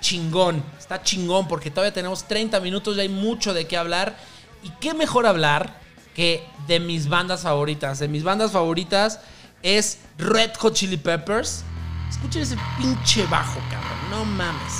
chingón. 0.00 0.62
Está 0.78 1.02
chingón 1.02 1.46
porque 1.46 1.70
todavía 1.70 1.92
tenemos 1.92 2.24
30 2.24 2.58
minutos 2.60 2.96
y 2.96 3.00
hay 3.00 3.08
mucho 3.08 3.54
de 3.54 3.66
qué 3.66 3.76
hablar. 3.76 4.16
Y 4.62 4.70
qué 4.80 4.94
mejor 4.94 5.26
hablar 5.26 5.85
que 6.16 6.48
de 6.66 6.80
mis 6.80 7.08
bandas 7.08 7.42
favoritas. 7.42 7.98
De 7.98 8.08
mis 8.08 8.24
bandas 8.24 8.50
favoritas 8.50 9.20
es 9.62 9.98
Red 10.16 10.54
Hot 10.58 10.72
Chili 10.72 10.96
Peppers. 10.96 11.62
Escuchen 12.08 12.42
ese 12.42 12.56
pinche 12.78 13.26
bajo, 13.26 13.60
cabrón. 13.70 14.10
No 14.10 14.24
mames. 14.24 14.72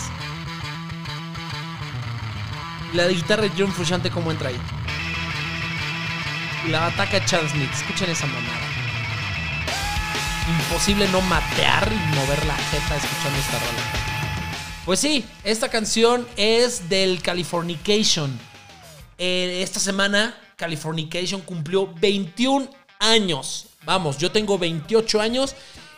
La 2.95 3.07
guitarra 3.09 3.43
de 3.43 3.53
John 3.57 3.71
Frusciante, 3.71 4.11
¿cómo 4.11 4.31
entra 4.31 4.49
ahí? 4.49 4.59
la 6.71 6.87
ataca 6.87 7.25
Chad 7.25 7.47
Smith. 7.49 7.71
Escuchen 7.73 8.11
esa 8.11 8.27
mamada. 8.27 8.67
Imposible 10.49 11.07
no 11.09 11.21
matear 11.21 11.93
y 11.93 12.17
mover 12.17 12.45
la 12.47 12.57
jeta 12.57 12.97
escuchando 12.97 13.39
esta 13.39 13.59
rola. 13.59 13.83
Pues 14.85 15.01
sí, 15.01 15.25
esta 15.45 15.69
canción 15.69 16.27
es 16.37 16.89
del 16.89 17.21
Californication. 17.21 18.37
Eh, 19.19 19.61
esta 19.63 19.81
semana 19.81 20.35
Californication 20.57 21.43
cumplió 21.43 21.87
21 22.01 22.69
años. 22.99 23.67
Vamos, 23.85 24.19
yo 24.19 24.33
tengo 24.33 24.59
28 24.59 25.21
años. 25.21 25.55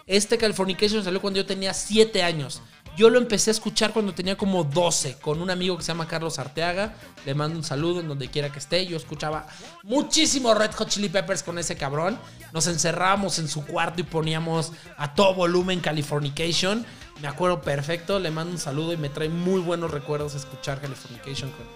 Este 0.07 0.37
Californication 0.37 1.05
salió 1.05 1.21
cuando 1.21 1.39
yo 1.39 1.47
tenía 1.47 1.73
7 1.73 2.23
años. 2.23 2.61
Yo 2.97 3.11
lo 3.11 3.19
empecé 3.19 3.51
a 3.51 3.53
escuchar 3.53 3.93
cuando 3.93 4.13
tenía 4.13 4.37
como 4.37 4.65
12 4.65 5.19
con 5.21 5.41
un 5.41 5.51
amigo 5.51 5.77
que 5.77 5.85
se 5.85 5.89
llama 5.89 6.09
Carlos 6.09 6.41
Arteaga. 6.41 6.95
Le 7.25 7.33
mando 7.33 7.57
un 7.57 7.63
saludo 7.63 8.01
en 8.01 8.09
donde 8.09 8.27
quiera 8.27 8.51
que 8.51 8.59
esté. 8.59 8.85
Yo 8.87 8.97
escuchaba 8.97 9.47
muchísimo 9.85 10.53
Red 10.53 10.73
Hot 10.73 10.89
Chili 10.89 11.09
Peppers 11.09 11.45
con 11.45 11.61
ese 11.61 11.77
cabrón. 11.77 12.19
Nos 12.53 12.67
encerrábamos 12.67 13.39
en 13.39 13.47
su 13.47 13.65
cuarto 13.65 14.01
y 14.01 14.05
poníamos 14.05 14.73
a 14.97 15.15
todo 15.15 15.35
volumen 15.35 15.79
Californication. 15.79 16.85
Me 17.23 17.29
acuerdo 17.29 17.63
perfecto. 17.63 18.19
Le 18.19 18.33
mando 18.33 18.51
un 18.51 18.59
saludo 18.59 18.93
y 18.93 18.97
me 18.97 19.09
trae 19.09 19.29
muy 19.29 19.61
buenos 19.61 19.93
recuerdos 19.93 20.35
escuchar 20.35 20.81
Californication 20.81 21.53
con, 21.53 21.67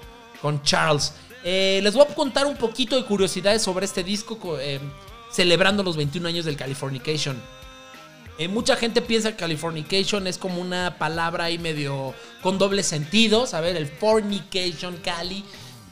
con 0.41 0.63
Charles. 0.65 1.13
Eh, 1.45 1.81
les 1.83 1.95
voy 1.95 2.05
a 2.09 2.15
contar 2.15 2.47
un 2.47 2.57
poquito 2.57 2.97
de 2.97 3.05
curiosidades 3.05 3.63
sobre 3.63 3.85
este 3.85 4.05
disco 4.05 4.39
eh, 4.61 4.81
celebrando 5.31 5.83
los 5.83 5.97
21 5.97 6.29
años 6.29 6.45
del 6.45 6.57
Californication. 6.57 7.41
Eh, 8.39 8.49
mucha 8.49 8.77
gente 8.77 9.03
piensa 9.03 9.33
que 9.33 9.37
Californication 9.39 10.27
es 10.27 10.39
como 10.39 10.61
una 10.61 10.99
palabra 10.99 11.45
ahí 11.45 11.59
medio 11.59 12.15
con 12.43 12.59
doble 12.59 12.83
sentido, 12.83 13.47
¿sabes? 13.47 13.77
El 13.77 13.87
fornication, 13.87 14.97
Cali. 14.99 15.45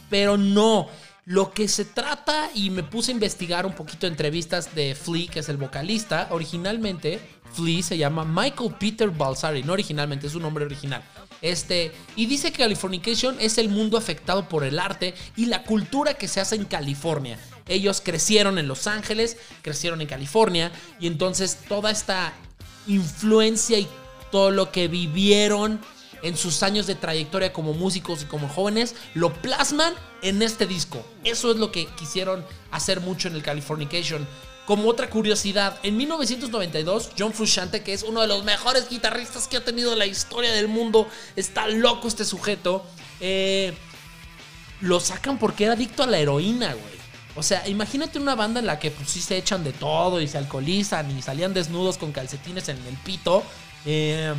Pero 0.08 0.36
no. 0.36 0.88
Lo 1.26 1.52
que 1.52 1.68
se 1.68 1.84
trata, 1.84 2.50
y 2.54 2.70
me 2.70 2.82
puse 2.82 3.12
a 3.12 3.14
investigar 3.14 3.66
un 3.66 3.74
poquito 3.74 4.06
entrevistas 4.06 4.74
de 4.74 4.94
Flea, 4.94 5.28
que 5.30 5.40
es 5.40 5.48
el 5.48 5.58
vocalista. 5.58 6.28
Originalmente, 6.30 7.20
Flea 7.52 7.82
se 7.82 7.98
llama 7.98 8.24
Michael 8.24 8.74
Peter 8.80 9.10
Balsari. 9.10 9.62
No 9.62 9.74
originalmente, 9.74 10.26
es 10.26 10.32
su 10.32 10.40
nombre 10.40 10.64
original. 10.64 11.02
Este, 11.42 11.92
y 12.16 12.26
dice 12.26 12.52
que 12.52 12.58
Californication 12.58 13.36
es 13.40 13.58
el 13.58 13.68
mundo 13.68 13.96
afectado 13.96 14.48
por 14.48 14.64
el 14.64 14.78
arte 14.78 15.14
y 15.36 15.46
la 15.46 15.64
cultura 15.64 16.14
que 16.14 16.28
se 16.28 16.40
hace 16.40 16.56
en 16.56 16.64
California. 16.64 17.38
Ellos 17.66 18.02
crecieron 18.04 18.58
en 18.58 18.68
Los 18.68 18.86
Ángeles, 18.86 19.36
crecieron 19.62 20.00
en 20.00 20.08
California 20.08 20.72
y 20.98 21.06
entonces 21.06 21.58
toda 21.68 21.90
esta 21.90 22.32
influencia 22.86 23.78
y 23.78 23.88
todo 24.30 24.50
lo 24.50 24.70
que 24.70 24.88
vivieron 24.88 25.80
en 26.22 26.36
sus 26.36 26.62
años 26.62 26.86
de 26.86 26.94
trayectoria 26.94 27.52
como 27.52 27.72
músicos 27.72 28.22
y 28.22 28.26
como 28.26 28.48
jóvenes 28.48 28.94
lo 29.14 29.32
plasman 29.32 29.94
en 30.22 30.42
este 30.42 30.66
disco. 30.66 31.04
Eso 31.24 31.50
es 31.50 31.56
lo 31.56 31.72
que 31.72 31.86
quisieron 31.86 32.44
hacer 32.70 33.00
mucho 33.00 33.28
en 33.28 33.34
el 33.34 33.42
Californication. 33.42 34.26
Como 34.66 34.88
otra 34.88 35.10
curiosidad, 35.10 35.78
en 35.82 35.96
1992, 35.96 37.10
John 37.18 37.32
Frusciante, 37.32 37.82
que 37.82 37.92
es 37.92 38.02
uno 38.02 38.20
de 38.20 38.28
los 38.28 38.44
mejores 38.44 38.88
guitarristas 38.88 39.48
que 39.48 39.56
ha 39.56 39.64
tenido 39.64 39.96
la 39.96 40.06
historia 40.06 40.52
del 40.52 40.68
mundo, 40.68 41.08
está 41.34 41.66
loco 41.66 42.06
este 42.06 42.24
sujeto, 42.24 42.84
eh, 43.20 43.74
lo 44.80 45.00
sacan 45.00 45.38
porque 45.38 45.64
era 45.64 45.72
adicto 45.72 46.02
a 46.02 46.06
la 46.06 46.18
heroína, 46.18 46.74
güey. 46.74 47.00
O 47.36 47.42
sea, 47.42 47.66
imagínate 47.68 48.18
una 48.18 48.34
banda 48.34 48.60
en 48.60 48.66
la 48.66 48.78
que 48.78 48.90
pues 48.90 49.08
sí 49.08 49.20
se 49.20 49.36
echan 49.36 49.64
de 49.64 49.72
todo 49.72 50.20
y 50.20 50.28
se 50.28 50.38
alcoholizan 50.38 51.16
y 51.16 51.22
salían 51.22 51.54
desnudos 51.54 51.96
con 51.96 52.12
calcetines 52.12 52.68
en 52.68 52.76
el 52.86 52.94
pito. 53.04 53.42
Eh, 53.86 54.34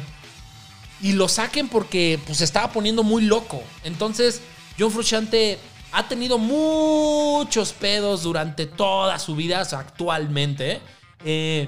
y 1.02 1.14
lo 1.14 1.28
saquen 1.28 1.68
porque 1.68 2.20
pues 2.26 2.40
se 2.40 2.44
estaba 2.44 2.72
poniendo 2.72 3.04
muy 3.04 3.24
loco. 3.24 3.64
Entonces, 3.84 4.42
John 4.78 4.92
Frusciante 4.92 5.58
ha 5.92 6.08
tenido 6.08 6.38
muchos 6.38 7.74
pedos 7.74 8.24
durante 8.24 8.66
toda 8.66 9.20
su 9.20 9.36
vida, 9.36 9.62
o 9.62 9.66
sea, 9.66 9.80
actualmente. 9.80 10.82
Eh, 11.26 11.68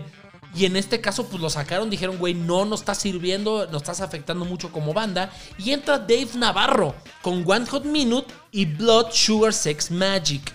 y 0.56 0.66
en 0.66 0.76
este 0.76 1.02
caso, 1.02 1.26
pues 1.26 1.42
lo 1.42 1.50
sacaron, 1.50 1.90
dijeron, 1.90 2.18
güey, 2.18 2.34
no 2.34 2.64
nos 2.66 2.82
está 2.82 2.94
sirviendo, 2.94 3.68
nos 3.72 3.82
estás 3.82 4.02
afectando 4.02 4.46
mucho 4.46 4.72
como 4.72 4.94
banda. 4.94 5.32
Y 5.58 5.72
entra 5.72 5.98
Dave 5.98 6.30
Navarro 6.36 6.96
con 7.22 7.44
One 7.50 7.66
Hot 7.66 7.86
Minute 7.86 8.32
y 8.52 8.66
Blood 8.66 9.08
Sugar 9.12 9.54
Sex 9.54 9.90
Magic. 9.90 10.54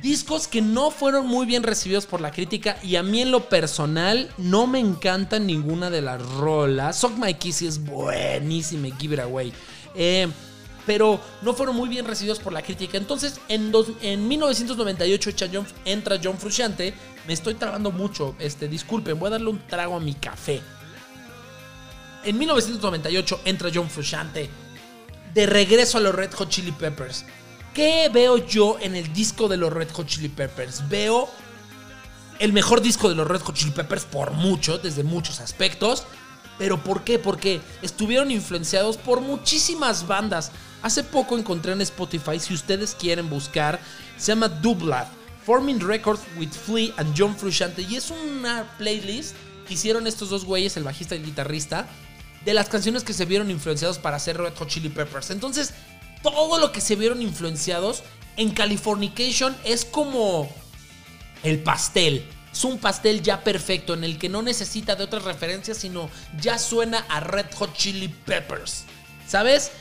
Discos 0.00 0.48
que 0.48 0.60
no 0.60 0.90
fueron 0.90 1.26
muy 1.26 1.46
bien 1.46 1.62
recibidos 1.62 2.04
por 2.04 2.20
la 2.20 2.30
crítica 2.30 2.76
y 2.82 2.96
a 2.96 3.02
mí 3.02 3.22
en 3.22 3.30
lo 3.30 3.48
personal 3.48 4.30
no 4.36 4.66
me 4.66 4.78
encanta 4.78 5.38
ninguna 5.38 5.88
de 5.88 6.02
las 6.02 6.20
rolas. 6.20 6.98
Sock 6.98 7.16
My 7.16 7.32
Kiss 7.34 7.62
es 7.62 7.82
buenísima, 7.82 8.94
Give 8.98 9.14
It 9.14 9.20
Away. 9.22 9.52
Eh, 9.94 10.28
pero 10.86 11.20
no 11.42 11.54
fueron 11.54 11.76
muy 11.76 11.88
bien 11.88 12.06
recibidos 12.06 12.38
por 12.40 12.52
la 12.52 12.62
crítica. 12.62 12.96
Entonces, 12.98 13.40
en, 13.48 13.72
dos- 13.72 13.88
en 14.02 14.26
1998 14.28 15.30
echa 15.30 15.46
John- 15.52 15.66
entra 15.84 16.18
John 16.22 16.38
Frusciante. 16.38 16.94
Me 17.26 17.32
estoy 17.32 17.54
trabando 17.54 17.90
mucho, 17.90 18.34
este, 18.38 18.68
disculpen, 18.68 19.18
voy 19.18 19.28
a 19.28 19.30
darle 19.32 19.48
un 19.48 19.66
trago 19.66 19.96
a 19.96 20.00
mi 20.00 20.14
café. 20.14 20.60
En 22.24 22.38
1998 22.38 23.40
entra 23.44 23.70
John 23.74 23.90
Frusciante 23.90 24.48
de 25.34 25.46
regreso 25.46 25.98
a 25.98 26.00
los 26.00 26.14
Red 26.14 26.32
Hot 26.34 26.48
Chili 26.48 26.72
Peppers. 26.72 27.24
¿Qué 27.74 28.08
veo 28.12 28.38
yo 28.38 28.78
en 28.80 28.94
el 28.94 29.12
disco 29.12 29.48
de 29.48 29.56
los 29.56 29.72
Red 29.72 29.90
Hot 29.92 30.06
Chili 30.06 30.28
Peppers? 30.28 30.88
Veo 30.88 31.28
el 32.38 32.52
mejor 32.52 32.80
disco 32.80 33.08
de 33.08 33.14
los 33.14 33.26
Red 33.26 33.40
Hot 33.40 33.54
Chili 33.56 33.72
Peppers 33.72 34.04
por 34.04 34.30
mucho, 34.32 34.78
desde 34.78 35.02
muchos 35.02 35.40
aspectos. 35.40 36.04
¿Pero 36.58 36.82
por 36.82 37.02
qué? 37.02 37.18
Porque 37.18 37.60
estuvieron 37.82 38.30
influenciados 38.30 38.96
por 38.96 39.20
muchísimas 39.20 40.06
bandas. 40.06 40.52
Hace 40.82 41.02
poco 41.02 41.36
encontré 41.36 41.72
en 41.72 41.80
Spotify, 41.80 42.38
si 42.38 42.54
ustedes 42.54 42.94
quieren 42.94 43.28
buscar, 43.28 43.80
se 44.16 44.32
llama 44.32 44.48
Dublad, 44.48 45.06
Forming 45.44 45.80
Records 45.80 46.22
with 46.38 46.50
Flea 46.50 46.92
and 46.96 47.14
John 47.16 47.36
Frusciante. 47.36 47.82
Y 47.82 47.96
es 47.96 48.10
una 48.10 48.76
playlist 48.78 49.34
que 49.66 49.74
hicieron 49.74 50.06
estos 50.06 50.30
dos 50.30 50.44
güeyes, 50.44 50.76
el 50.76 50.84
bajista 50.84 51.14
y 51.14 51.18
el 51.18 51.24
guitarrista, 51.24 51.88
de 52.44 52.54
las 52.54 52.68
canciones 52.68 53.02
que 53.02 53.14
se 53.14 53.24
vieron 53.24 53.50
influenciados 53.50 53.98
para 53.98 54.16
hacer 54.16 54.36
Red 54.36 54.54
Hot 54.56 54.68
Chili 54.68 54.90
Peppers. 54.90 55.30
Entonces, 55.30 55.72
todo 56.22 56.58
lo 56.58 56.70
que 56.70 56.80
se 56.80 56.96
vieron 56.96 57.22
influenciados 57.22 58.02
en 58.36 58.50
Californication 58.50 59.56
es 59.64 59.84
como 59.84 60.50
el 61.42 61.60
pastel. 61.60 62.24
Es 62.54 62.64
un 62.64 62.78
pastel 62.78 63.20
ya 63.20 63.42
perfecto 63.42 63.94
en 63.94 64.04
el 64.04 64.16
que 64.16 64.28
no 64.28 64.40
necesita 64.40 64.94
de 64.94 65.02
otras 65.02 65.24
referencias, 65.24 65.76
sino 65.76 66.08
ya 66.40 66.56
suena 66.56 67.04
a 67.08 67.18
Red 67.18 67.46
Hot 67.56 67.74
Chili 67.74 68.06
Peppers. 68.06 68.84
¿Sabes? 69.26 69.72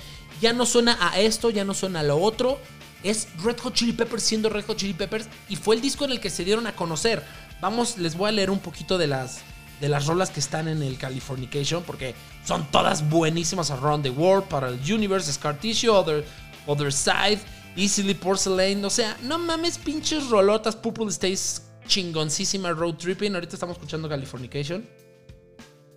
Ya 0.41 0.53
no 0.53 0.65
suena 0.65 0.97
a 0.99 1.19
esto, 1.19 1.51
ya 1.51 1.65
no 1.65 1.75
suena 1.75 1.99
a 1.99 2.03
lo 2.03 2.17
otro. 2.17 2.59
Es 3.03 3.27
Red 3.43 3.59
Hot 3.59 3.75
Chili 3.75 3.93
Peppers 3.93 4.23
siendo 4.23 4.49
Red 4.49 4.65
Hot 4.65 4.77
Chili 4.77 4.93
Peppers 4.93 5.27
y 5.49 5.55
fue 5.55 5.75
el 5.75 5.81
disco 5.81 6.03
en 6.03 6.13
el 6.13 6.19
que 6.19 6.31
se 6.31 6.43
dieron 6.43 6.65
a 6.65 6.75
conocer. 6.75 7.23
Vamos, 7.61 7.99
les 7.99 8.17
voy 8.17 8.29
a 8.29 8.31
leer 8.31 8.49
un 8.49 8.59
poquito 8.59 8.97
de 8.97 9.05
las 9.05 9.41
de 9.79 9.87
las 9.87 10.07
rolas 10.07 10.31
que 10.31 10.39
están 10.39 10.67
en 10.67 10.81
el 10.81 10.97
Californication 10.97 11.83
porque 11.83 12.15
son 12.43 12.65
todas 12.71 13.07
buenísimas. 13.07 13.69
Around 13.69 14.03
the 14.03 14.09
World, 14.09 14.47
para 14.47 14.69
el 14.69 14.79
Universe, 14.91 15.31
Scar 15.31 15.59
Tissue, 15.59 15.91
Other, 15.91 16.25
Other 16.65 16.91
Side, 16.91 17.39
Easily 17.75 18.15
Porcelain. 18.15 18.83
O 18.83 18.89
sea, 18.89 19.15
no 19.21 19.37
mames, 19.37 19.77
pinches 19.77 20.27
rolotas. 20.29 20.75
Purple 20.75 21.11
Stays 21.11 21.61
chingoncísima 21.87 22.71
Road 22.71 22.95
Tripping. 22.95 23.33
Ahorita 23.35 23.55
estamos 23.55 23.77
escuchando 23.77 24.07
Californication. 24.09 24.87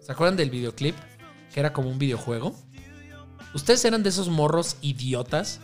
¿Se 0.01 0.13
acuerdan 0.13 0.37
del 0.37 0.51
videoclip? 0.51 0.95
Que 1.53 1.61
era 1.61 1.73
como 1.73 1.89
un 1.91 1.99
videojuego. 1.99 2.55
Ustedes 3.55 3.85
eran 3.85 4.03
de 4.03 4.11
esos 4.11 4.29
morros 4.29 4.77
idiotas 4.83 5.61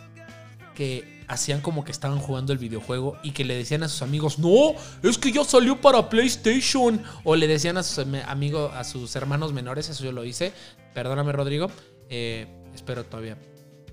que 0.75 1.23
hacían 1.27 1.61
como 1.61 1.83
que 1.85 1.91
estaban 1.91 2.19
jugando 2.19 2.51
el 2.51 2.59
videojuego 2.59 3.17
y 3.23 3.31
que 3.31 3.45
le 3.45 3.55
decían 3.55 3.83
a 3.83 3.87
sus 3.87 4.01
amigos, 4.01 4.39
no, 4.39 4.73
es 5.03 5.17
que 5.17 5.31
ya 5.31 5.43
salió 5.45 5.79
para 5.79 6.09
PlayStation. 6.09 7.01
O 7.23 7.35
le 7.35 7.47
decían 7.47 7.77
a 7.77 7.83
sus 7.83 7.99
am- 7.99 8.15
amigos, 8.27 8.71
a 8.73 8.83
sus 8.83 9.15
hermanos 9.15 9.53
menores, 9.53 9.89
eso 9.89 10.03
yo 10.03 10.11
lo 10.11 10.25
hice. 10.25 10.51
Perdóname, 10.93 11.31
Rodrigo. 11.31 11.71
eh, 12.09 12.47
espero 12.73 13.03
todavía 13.05 13.37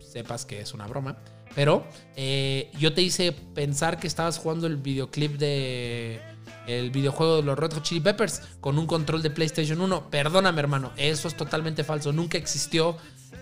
sepas 0.01 0.45
que 0.45 0.61
es 0.61 0.75
una 0.75 0.87
broma. 0.87 1.19
Pero 1.55 1.87
eh, 2.17 2.71
yo 2.79 2.93
te 2.95 3.03
hice 3.03 3.33
pensar 3.33 3.99
que 3.99 4.07
estabas 4.07 4.39
jugando 4.39 4.67
el 4.67 4.77
videoclip 4.77 5.37
de 5.37 6.21
el 6.67 6.91
videojuego 6.91 7.37
de 7.37 7.43
los 7.43 7.59
Red 7.59 7.73
Hot 7.73 7.83
Chili 7.83 8.01
Peppers 8.01 8.43
con 8.61 8.79
un 8.79 8.87
control 8.87 9.23
de 9.23 9.31
PlayStation 9.31 9.81
1. 9.81 10.11
Perdóname, 10.11 10.61
hermano, 10.61 10.93
eso 10.97 11.29
es 11.29 11.37
totalmente 11.37 11.85
falso. 11.85 12.13
Nunca 12.13 12.39
existió 12.39 12.97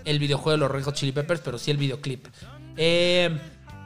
el 0.05 0.19
videojuego 0.19 0.51
de 0.51 0.57
los 0.57 0.71
Red 0.71 0.83
Hot 0.83 0.95
Chili 0.95 1.11
Peppers, 1.11 1.41
pero 1.41 1.57
sí 1.57 1.71
el 1.71 1.77
videoclip. 1.77 2.27
Eh, 2.77 3.37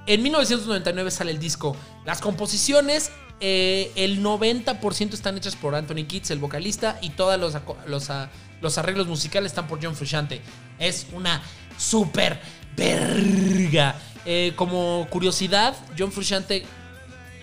en 0.05 0.23
1999 0.23 1.11
sale 1.11 1.31
el 1.31 1.39
disco. 1.39 1.75
Las 2.05 2.21
composiciones, 2.21 3.11
eh, 3.39 3.91
el 3.95 4.21
90% 4.21 5.13
están 5.13 5.37
hechas 5.37 5.55
por 5.55 5.75
Anthony 5.75 6.05
Kitts, 6.07 6.31
el 6.31 6.39
vocalista, 6.39 6.99
y 7.01 7.11
todos 7.11 7.39
los, 7.39 7.55
los, 7.87 8.09
ah, 8.09 8.29
los 8.61 8.77
arreglos 8.77 9.07
musicales 9.07 9.51
están 9.51 9.67
por 9.67 9.83
John 9.83 9.95
Frusciante. 9.95 10.41
Es 10.79 11.07
una 11.13 11.41
super 11.77 12.39
verga. 12.75 13.95
Eh, 14.25 14.53
como 14.55 15.07
curiosidad, 15.09 15.75
John 15.97 16.11
Frusciante, 16.11 16.65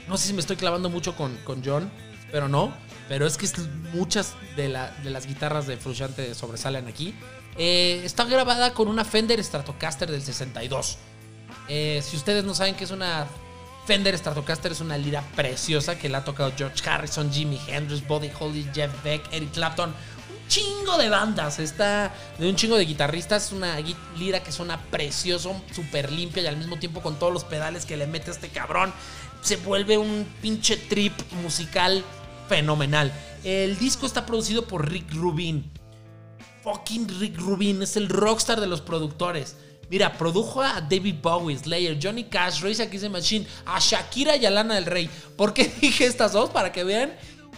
no 0.08 0.16
sé 0.16 0.26
si 0.28 0.32
me 0.32 0.40
estoy 0.40 0.56
clavando 0.56 0.88
mucho 0.90 1.14
con, 1.16 1.36
con 1.44 1.62
John, 1.64 1.90
pero 2.32 2.48
no. 2.48 2.72
Pero 3.08 3.26
es 3.26 3.36
que 3.36 3.48
muchas 3.92 4.34
de, 4.56 4.68
la- 4.68 4.90
de 5.02 5.10
las 5.10 5.26
guitarras 5.26 5.66
de 5.66 5.76
Frusciante 5.76 6.34
sobresalen 6.34 6.86
aquí. 6.86 7.14
Eh, 7.56 8.00
está 8.04 8.24
grabada 8.24 8.72
con 8.72 8.86
una 8.88 9.04
Fender 9.04 9.42
Stratocaster 9.42 10.10
del 10.10 10.22
62. 10.22 10.98
Eh, 11.68 12.00
si 12.08 12.16
ustedes 12.16 12.44
no 12.44 12.54
saben 12.54 12.74
qué 12.76 12.84
es 12.84 12.90
una 12.92 13.26
Fender 13.86 14.16
Stratocaster 14.16 14.70
es 14.72 14.80
una 14.80 14.96
lira 14.96 15.22
preciosa 15.34 15.98
que 15.98 16.08
le 16.08 16.16
ha 16.16 16.24
tocado 16.24 16.52
George 16.56 16.88
Harrison, 16.88 17.32
Jimi 17.32 17.58
Hendrix, 17.66 18.06
Buddy 18.06 18.30
Holly, 18.38 18.64
Jeff 18.72 18.90
Beck, 19.02 19.22
Eric 19.32 19.50
Clapton. 19.52 19.92
Chingo 20.50 20.98
de 20.98 21.08
bandas. 21.08 21.58
Está 21.58 22.12
de 22.38 22.46
un 22.46 22.56
chingo 22.56 22.76
de 22.76 22.84
guitarristas. 22.84 23.52
Una 23.52 23.78
lira 24.18 24.42
que 24.42 24.52
suena 24.52 24.78
precioso, 24.90 25.58
súper 25.74 26.12
limpia 26.12 26.42
y 26.42 26.46
al 26.46 26.58
mismo 26.58 26.78
tiempo 26.78 27.00
con 27.00 27.18
todos 27.18 27.32
los 27.32 27.44
pedales 27.44 27.86
que 27.86 27.96
le 27.96 28.06
mete 28.06 28.30
este 28.30 28.50
cabrón. 28.50 28.92
Se 29.40 29.56
vuelve 29.56 29.96
un 29.96 30.26
pinche 30.42 30.76
trip 30.76 31.14
musical 31.42 32.04
fenomenal. 32.50 33.10
El 33.44 33.78
disco 33.78 34.04
está 34.04 34.26
producido 34.26 34.66
por 34.66 34.90
Rick 34.90 35.14
Rubin 35.14 35.70
fucking 36.62 37.08
Rick 37.20 37.38
Rubin 37.38 37.82
es 37.82 37.96
el 37.96 38.08
rockstar 38.08 38.60
de 38.60 38.66
los 38.66 38.80
productores. 38.80 39.56
Mira, 39.88 40.16
produjo 40.16 40.62
a 40.62 40.80
David 40.80 41.16
Bowie, 41.20 41.58
Slayer, 41.58 41.98
Johnny 42.00 42.24
Cash, 42.24 42.62
Rage 42.62 42.82
Against 42.82 43.02
the 43.02 43.08
Machine, 43.08 43.46
a 43.66 43.80
Shakira 43.80 44.36
y 44.36 44.46
a 44.46 44.50
Lana 44.50 44.76
del 44.76 44.86
Rey. 44.86 45.10
¿Por 45.36 45.52
qué 45.52 45.72
dije 45.80 46.06
estas 46.06 46.32
dos? 46.32 46.50
Para 46.50 46.70
que 46.70 46.84
vean 46.84 47.12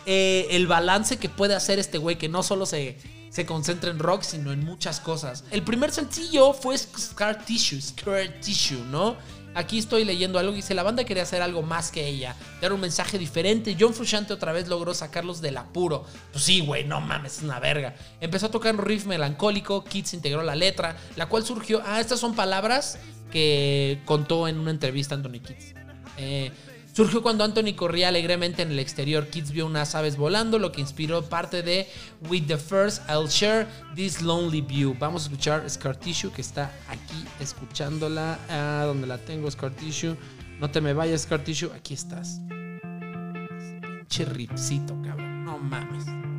eh, 0.07 0.49
el 0.51 0.67
balance 0.67 1.17
que 1.19 1.29
puede 1.29 1.55
hacer 1.55 1.79
este 1.79 1.99
güey, 1.99 2.17
que 2.17 2.29
no 2.29 2.43
solo 2.43 2.67
se, 2.67 2.97
se 3.31 3.47
concentra 3.47 3.91
en 3.91 3.99
rock, 3.99 4.23
sino 4.23 4.53
en 4.53 4.65
muchas 4.65 5.01
cosas. 5.01 5.45
El 5.51 5.63
primer 5.63 5.93
sencillo 5.93 6.53
fue 6.53 6.77
Scar 6.77 7.45
Tissue, 7.45 7.81
Scar 7.81 8.41
Tissue, 8.41 8.85
¿no? 8.91 9.17
Aquí 9.55 9.79
estoy 9.79 10.05
leyendo 10.05 10.39
algo 10.39 10.53
y 10.53 10.57
dice, 10.57 10.75
la 10.75 10.83
banda 10.83 11.05
quería 11.05 11.25
hacer 11.25 11.43
algo 11.43 11.63
más 11.63 11.91
que 11.91 12.07
ella, 12.07 12.35
dar 12.61 12.73
un 12.73 12.81
mensaje 12.81 13.19
diferente. 13.19 13.77
John 13.79 13.93
Frusciante 13.93 14.33
otra 14.33 14.53
vez 14.53 14.67
logró 14.67 14.95
sacarlos 14.95 15.43
del 15.43 15.59
apuro. 15.59 16.05
Pues 16.33 16.45
sí, 16.45 16.61
güey, 16.61 16.85
no 16.85 17.01
mames, 17.01 17.39
es 17.39 17.43
una 17.43 17.61
verga. 17.61 17.95
Empezó 18.21 18.47
a 18.47 18.51
tocar 18.51 18.75
un 18.75 18.83
riff 18.83 19.05
melancólico, 19.05 19.85
Kids 19.85 20.15
integró 20.15 20.43
la 20.43 20.57
letra, 20.57 20.97
la 21.17 21.27
cual 21.27 21.45
surgió... 21.45 21.83
Ah, 21.85 22.01
estas 22.01 22.19
son 22.19 22.35
palabras 22.35 22.99
que 23.31 24.01
contó 24.07 24.49
en 24.49 24.59
una 24.59 24.71
entrevista 24.71 25.15
Anthony 25.15 25.41
Kids. 25.41 25.75
Eh, 26.17 26.51
surgió 26.93 27.23
cuando 27.23 27.45
Anthony 27.45 27.75
corría 27.75 28.09
alegremente 28.09 28.63
en 28.63 28.71
el 28.71 28.79
exterior. 28.79 29.29
Kids 29.29 29.51
vio 29.51 29.67
unas 29.67 29.95
aves 29.95 30.17
volando, 30.17 30.59
lo 30.59 30.73
que 30.73 30.81
inspiró 30.81 31.23
parte 31.23 31.63
de 31.63 31.89
With 32.29 32.47
the 32.47 32.59
First 32.59 33.09
I'll 33.09 33.29
Share 33.29 33.67
This 33.95 34.23
Lonely 34.23 34.61
View. 34.61 34.97
Vamos 34.99 35.23
a 35.23 35.25
escuchar 35.27 35.69
Scar 35.69 35.97
Tissue, 35.97 36.33
que 36.33 36.41
está 36.43 36.73
aquí 36.89 37.25
escuchándola. 37.41 38.39
Ah, 38.49 38.85
donde 38.87 39.07
la 39.07 39.19
tengo, 39.19 39.51
Scar 39.51 39.73
Tissue. 39.73 40.17
No 40.61 40.71
te 40.71 40.81
me 40.81 40.93
vayas, 40.93 41.23
Scar 41.23 41.43
Tissue. 41.43 41.73
Aquí 41.75 41.95
estás. 41.95 42.41
Pinche 43.99 44.25
ripcito, 44.25 44.97
cabrón. 45.03 45.45
No 45.45 45.59
mames. 45.59 46.32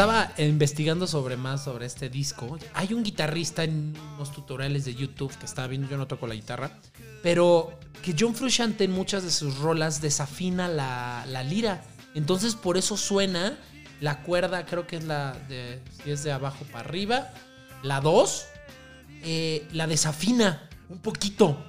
Estaba 0.00 0.32
investigando 0.38 1.06
sobre 1.06 1.36
más 1.36 1.64
sobre 1.64 1.84
este 1.84 2.08
disco. 2.08 2.58
Hay 2.72 2.94
un 2.94 3.02
guitarrista 3.02 3.64
en 3.64 3.94
unos 4.14 4.32
tutoriales 4.32 4.86
de 4.86 4.94
YouTube 4.94 5.30
que 5.36 5.44
estaba 5.44 5.68
viendo, 5.68 5.90
yo 5.90 5.98
no 5.98 6.06
toco 6.06 6.26
la 6.26 6.34
guitarra, 6.34 6.70
pero 7.22 7.78
que 8.02 8.16
John 8.18 8.34
Frusciante 8.34 8.84
en 8.84 8.92
muchas 8.92 9.24
de 9.24 9.30
sus 9.30 9.58
rolas 9.58 10.00
desafina 10.00 10.68
la, 10.68 11.26
la 11.28 11.42
lira. 11.42 11.84
Entonces 12.14 12.54
por 12.54 12.78
eso 12.78 12.96
suena 12.96 13.58
la 14.00 14.22
cuerda, 14.22 14.64
creo 14.64 14.86
que 14.86 14.96
es 14.96 15.04
la 15.04 15.34
de, 15.50 15.82
si 16.02 16.12
es 16.12 16.24
de 16.24 16.32
abajo 16.32 16.64
para 16.72 16.88
arriba, 16.88 17.28
la 17.82 18.00
2, 18.00 18.46
eh, 19.24 19.68
la 19.72 19.86
desafina 19.86 20.66
un 20.88 21.00
poquito. 21.00 21.62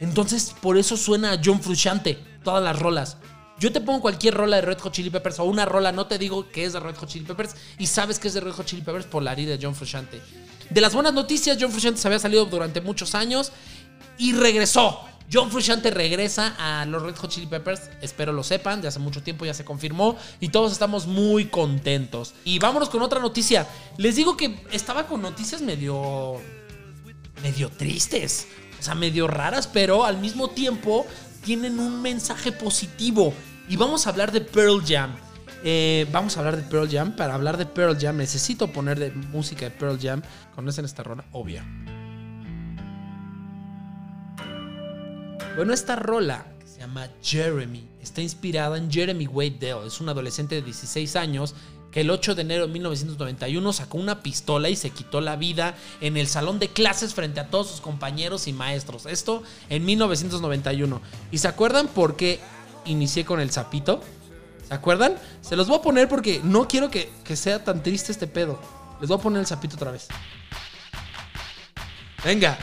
Entonces 0.00 0.54
por 0.62 0.78
eso 0.78 0.96
suena 0.96 1.32
a 1.32 1.40
John 1.44 1.60
Frusciante 1.60 2.14
todas 2.42 2.64
las 2.64 2.78
rolas. 2.78 3.18
Yo 3.58 3.72
te 3.72 3.80
pongo 3.80 4.00
cualquier 4.00 4.34
rola 4.34 4.56
de 4.56 4.62
Red 4.62 4.80
Hot 4.80 4.92
Chili 4.92 5.10
Peppers 5.10 5.38
o 5.38 5.44
una 5.44 5.64
rola, 5.64 5.92
no 5.92 6.06
te 6.06 6.18
digo 6.18 6.50
que 6.50 6.64
es 6.64 6.72
de 6.72 6.80
Red 6.80 6.96
Hot 6.96 7.08
Chili 7.08 7.24
Peppers 7.24 7.54
y 7.78 7.86
sabes 7.86 8.18
que 8.18 8.28
es 8.28 8.34
de 8.34 8.40
Red 8.40 8.52
Hot 8.52 8.66
Chili 8.66 8.82
Peppers 8.82 9.06
por 9.06 9.22
la 9.22 9.32
herida 9.32 9.56
de 9.56 9.64
John 9.64 9.74
Frusciante. 9.74 10.20
De 10.70 10.80
las 10.80 10.92
buenas 10.94 11.14
noticias, 11.14 11.56
John 11.60 11.70
Frusciante 11.70 12.00
se 12.00 12.08
había 12.08 12.18
salido 12.18 12.44
durante 12.46 12.80
muchos 12.80 13.14
años 13.14 13.52
y 14.18 14.32
regresó. 14.32 15.00
John 15.32 15.50
Frusciante 15.50 15.90
regresa 15.90 16.54
a 16.58 16.84
los 16.84 17.02
Red 17.02 17.16
Hot 17.16 17.30
Chili 17.30 17.46
Peppers, 17.46 17.90
espero 18.02 18.32
lo 18.32 18.42
sepan, 18.42 18.82
de 18.82 18.88
hace 18.88 18.98
mucho 18.98 19.22
tiempo 19.22 19.44
ya 19.44 19.54
se 19.54 19.64
confirmó 19.64 20.16
y 20.40 20.48
todos 20.48 20.72
estamos 20.72 21.06
muy 21.06 21.46
contentos. 21.46 22.34
Y 22.44 22.58
vámonos 22.58 22.90
con 22.90 23.02
otra 23.02 23.20
noticia. 23.20 23.66
Les 23.96 24.16
digo 24.16 24.36
que 24.36 24.64
estaba 24.72 25.06
con 25.06 25.22
noticias 25.22 25.62
medio 25.62 26.40
medio 27.42 27.68
tristes, 27.70 28.48
o 28.78 28.82
sea, 28.82 28.94
medio 28.94 29.26
raras, 29.26 29.66
pero 29.66 30.04
al 30.04 30.18
mismo 30.18 30.50
tiempo 30.50 31.06
tienen 31.44 31.78
un 31.78 32.02
mensaje 32.02 32.50
positivo. 32.52 33.32
Y 33.68 33.76
vamos 33.76 34.06
a 34.06 34.10
hablar 34.10 34.32
de 34.32 34.40
Pearl 34.40 34.82
Jam. 34.84 35.14
Eh, 35.62 36.06
vamos 36.12 36.36
a 36.36 36.40
hablar 36.40 36.56
de 36.56 36.62
Pearl 36.62 36.90
Jam. 36.90 37.14
Para 37.16 37.34
hablar 37.34 37.56
de 37.56 37.66
Pearl 37.66 37.96
Jam 37.98 38.16
necesito 38.16 38.72
poner 38.72 38.98
de 38.98 39.10
música 39.10 39.66
de 39.66 39.70
Pearl 39.70 39.98
Jam. 40.00 40.22
¿Conocen 40.54 40.84
esta 40.84 41.02
rola? 41.02 41.24
Obvia. 41.32 41.64
Bueno, 45.56 45.72
esta 45.72 45.96
rola 45.96 46.46
que 46.58 46.66
se 46.66 46.80
llama 46.80 47.08
Jeremy 47.22 47.88
está 48.00 48.20
inspirada 48.20 48.76
en 48.76 48.90
Jeremy 48.90 49.26
Wade 49.26 49.58
Dale. 49.60 49.86
Es 49.86 50.00
un 50.00 50.08
adolescente 50.08 50.56
de 50.56 50.62
16 50.62 51.14
años 51.16 51.54
que 51.94 52.00
el 52.00 52.10
8 52.10 52.34
de 52.34 52.42
enero 52.42 52.66
de 52.66 52.72
1991 52.72 53.72
sacó 53.72 53.98
una 53.98 54.20
pistola 54.20 54.68
y 54.68 54.74
se 54.74 54.90
quitó 54.90 55.20
la 55.20 55.36
vida 55.36 55.76
en 56.00 56.16
el 56.16 56.26
salón 56.26 56.58
de 56.58 56.66
clases 56.66 57.14
frente 57.14 57.38
a 57.38 57.50
todos 57.50 57.70
sus 57.70 57.80
compañeros 57.80 58.48
y 58.48 58.52
maestros. 58.52 59.06
Esto 59.06 59.44
en 59.68 59.84
1991. 59.84 61.00
¿Y 61.30 61.38
se 61.38 61.46
acuerdan 61.46 61.86
por 61.86 62.16
qué 62.16 62.40
inicié 62.84 63.24
con 63.24 63.38
el 63.38 63.52
sapito? 63.52 64.02
¿Se 64.66 64.74
acuerdan? 64.74 65.14
Se 65.40 65.54
los 65.54 65.68
voy 65.68 65.78
a 65.78 65.82
poner 65.82 66.08
porque 66.08 66.40
no 66.42 66.66
quiero 66.66 66.90
que, 66.90 67.12
que 67.22 67.36
sea 67.36 67.62
tan 67.62 67.80
triste 67.80 68.10
este 68.10 68.26
pedo. 68.26 68.58
Les 69.00 69.08
voy 69.08 69.18
a 69.18 69.22
poner 69.22 69.38
el 69.38 69.46
sapito 69.46 69.76
otra 69.76 69.92
vez. 69.92 70.08
Venga. 72.24 72.58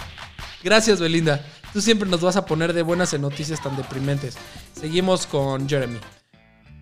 Gracias, 0.61 0.99
Belinda. 0.99 1.41
Tú 1.71 1.79
siempre 1.79 2.09
nos 2.09 2.19
vas 2.19 2.35
a 2.35 2.45
poner 2.45 2.73
de 2.73 2.81
buenas 2.81 3.13
en 3.13 3.21
noticias 3.21 3.63
tan 3.63 3.77
deprimentes. 3.77 4.35
Seguimos 4.73 5.25
con 5.25 5.69
Jeremy. 5.69 5.99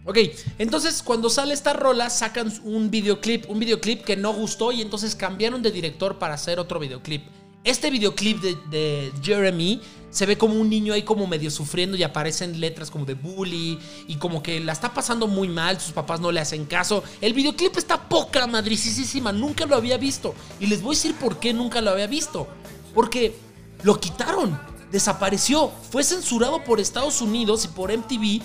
Ok, 0.06 0.18
entonces 0.58 1.04
cuando 1.04 1.30
sale 1.30 1.54
esta 1.54 1.74
rola 1.74 2.10
sacan 2.10 2.52
un 2.64 2.90
videoclip, 2.90 3.50
un 3.50 3.60
videoclip 3.60 4.04
que 4.04 4.16
no 4.16 4.34
gustó 4.34 4.72
y 4.72 4.82
entonces 4.82 5.16
cambiaron 5.16 5.62
de 5.62 5.72
director 5.72 6.18
para 6.18 6.36
hacer 6.36 6.60
otro 6.60 6.80
videoclip. 6.80 7.24
Este 7.66 7.92
videoclip 7.92 8.42
de, 8.42 9.12
Jeremy 9.22 9.82
se 10.10 10.26
ve 10.26 10.38
como 10.38 10.56
un 10.56 10.70
niño 10.70 10.94
ahí 10.94 11.04
como 11.04 11.28
medio 11.28 11.52
sufriendo 11.52 11.98
y 11.98 12.04
aparecen 12.04 12.60
letras 12.60 12.90
como 12.90 13.06
de 13.06 13.14
bully 13.14 13.78
y 14.08 14.16
como 14.16 14.42
que 14.42 14.62
la 14.62 14.72
está 14.72 14.94
pasando 14.94 15.28
muy 15.28 15.50
mal, 15.50 15.80
sus 15.80 15.92
papás 15.92 16.22
no 16.22 16.32
le 16.32 16.40
hacen 16.40 16.66
caso. 16.66 17.04
El 17.20 17.34
videoclip 17.34 17.78
está 17.78 18.08
poca 18.08 18.48
madricísima, 18.48 19.34
nunca 19.34 19.66
lo 19.66 19.76
había 19.76 19.98
visto. 19.98 20.34
Y 20.60 20.68
les 20.68 20.82
voy 20.82 20.96
a 20.96 20.98
decir 20.98 21.16
por 21.16 21.40
qué 21.40 21.54
nunca 21.54 21.82
lo 21.82 21.92
había 21.92 22.08
visto. 22.08 22.48
Porque 22.96 23.36
lo 23.84 24.00
quitaron, 24.00 24.60
desapareció, 24.92 25.70
fue 25.92 26.04
censurado 26.04 26.64
por 26.64 26.80
Estados 26.80 27.22
Unidos 27.22 27.66
y 27.66 27.68
por 27.68 27.96
MTV 27.96 28.42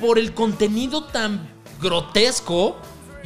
por 0.00 0.18
el 0.18 0.34
contenido 0.34 1.04
tan 1.04 1.48
grotesco 1.80 2.76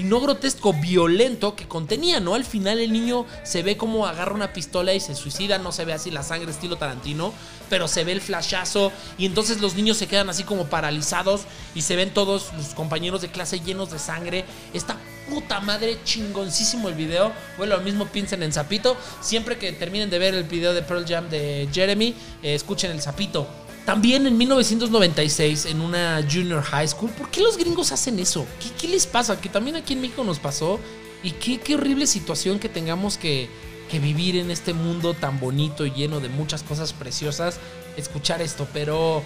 y 0.01 0.05
no 0.05 0.19
grotesco, 0.19 0.73
violento 0.73 1.55
que 1.55 1.69
contenía, 1.69 2.21
¿no? 2.21 2.35
Al 2.35 2.45
final 2.45 2.79
el 2.81 2.91
niño 2.91 3.27
se 3.43 3.63
ve 3.63 3.77
como 3.77 4.07
agarra 4.07 4.35
una 4.35 4.55
pistola 4.55 4.95
y 4.95 5.01
se 5.01 5.15
suicida, 5.15 5.59
no 5.59 5.73
se 5.73 5.85
ve 5.85 5.93
así 5.93 6.11
la 6.11 6.23
sangre 6.23 6.51
estilo 6.51 6.77
Tarantino, 6.77 7.35
pero 7.69 7.87
se 7.87 8.05
ve 8.05 8.13
el 8.13 8.23
flashazo 8.23 8.93
y 9.19 9.27
entonces 9.27 9.61
los 9.61 9.75
niños 9.75 9.99
se 9.99 10.07
quedan 10.07 10.31
así 10.31 10.43
como 10.43 10.67
paralizados 10.67 11.43
y 11.75 11.83
se 11.83 11.97
ven 11.97 12.15
todos 12.15 12.51
los 12.57 12.69
compañeros 12.69 13.21
de 13.21 13.29
clase 13.29 13.61
llenos 13.61 13.91
de 13.91 13.99
sangre. 13.99 14.47
Está 14.73 14.97
puta 15.29 15.61
madre 15.61 15.99
chingoncísimo 16.03 16.89
el 16.89 16.95
video. 16.95 17.33
Bueno, 17.59 17.77
lo 17.77 17.83
mismo 17.83 18.07
piensen 18.07 18.43
en 18.43 18.55
Zapito. 18.55 18.97
Siempre 19.21 19.59
que 19.59 19.71
terminen 19.73 20.09
de 20.09 20.19
ver 20.19 20.35
el 20.35 20.45
video 20.45 20.73
de 20.73 20.81
Pearl 20.81 21.05
Jam 21.07 21.29
de 21.29 21.69
Jeremy, 21.73 22.15
eh, 22.43 22.55
escuchen 22.55 22.91
el 22.91 23.03
Zapito. 23.03 23.47
También 23.85 24.27
en 24.27 24.37
1996, 24.37 25.67
en 25.67 25.81
una 25.81 26.25
junior 26.31 26.63
high 26.63 26.87
school, 26.87 27.11
¿por 27.11 27.31
qué 27.31 27.41
los 27.41 27.57
gringos 27.57 27.93
hacen 27.93 28.19
eso? 28.19 28.47
¿Qué, 28.79 28.89
les 28.89 29.07
pasa? 29.07 29.41
Que 29.41 29.49
también 29.49 29.77
aquí 29.77 29.95
en 29.95 30.03
México 30.03 30.23
nos 30.23 30.39
pasó. 30.39 30.79
Y 31.23 31.33
qué, 31.33 31.59
qué 31.59 31.75
horrible 31.75 32.07
situación 32.07 32.59
que 32.59 32.69
tengamos 32.69 33.19
que, 33.19 33.49
que 33.91 33.99
vivir 33.99 34.37
en 34.37 34.51
este 34.51 34.73
mundo 34.73 35.15
tan 35.15 35.41
bonito 35.41 35.85
y 35.85 35.91
lleno 35.91 36.21
de 36.21 36.29
muchas 36.29 36.63
cosas 36.63 36.93
preciosas. 36.93 37.59
Escuchar 37.97 38.41
esto, 38.41 38.69
pero 38.73 39.23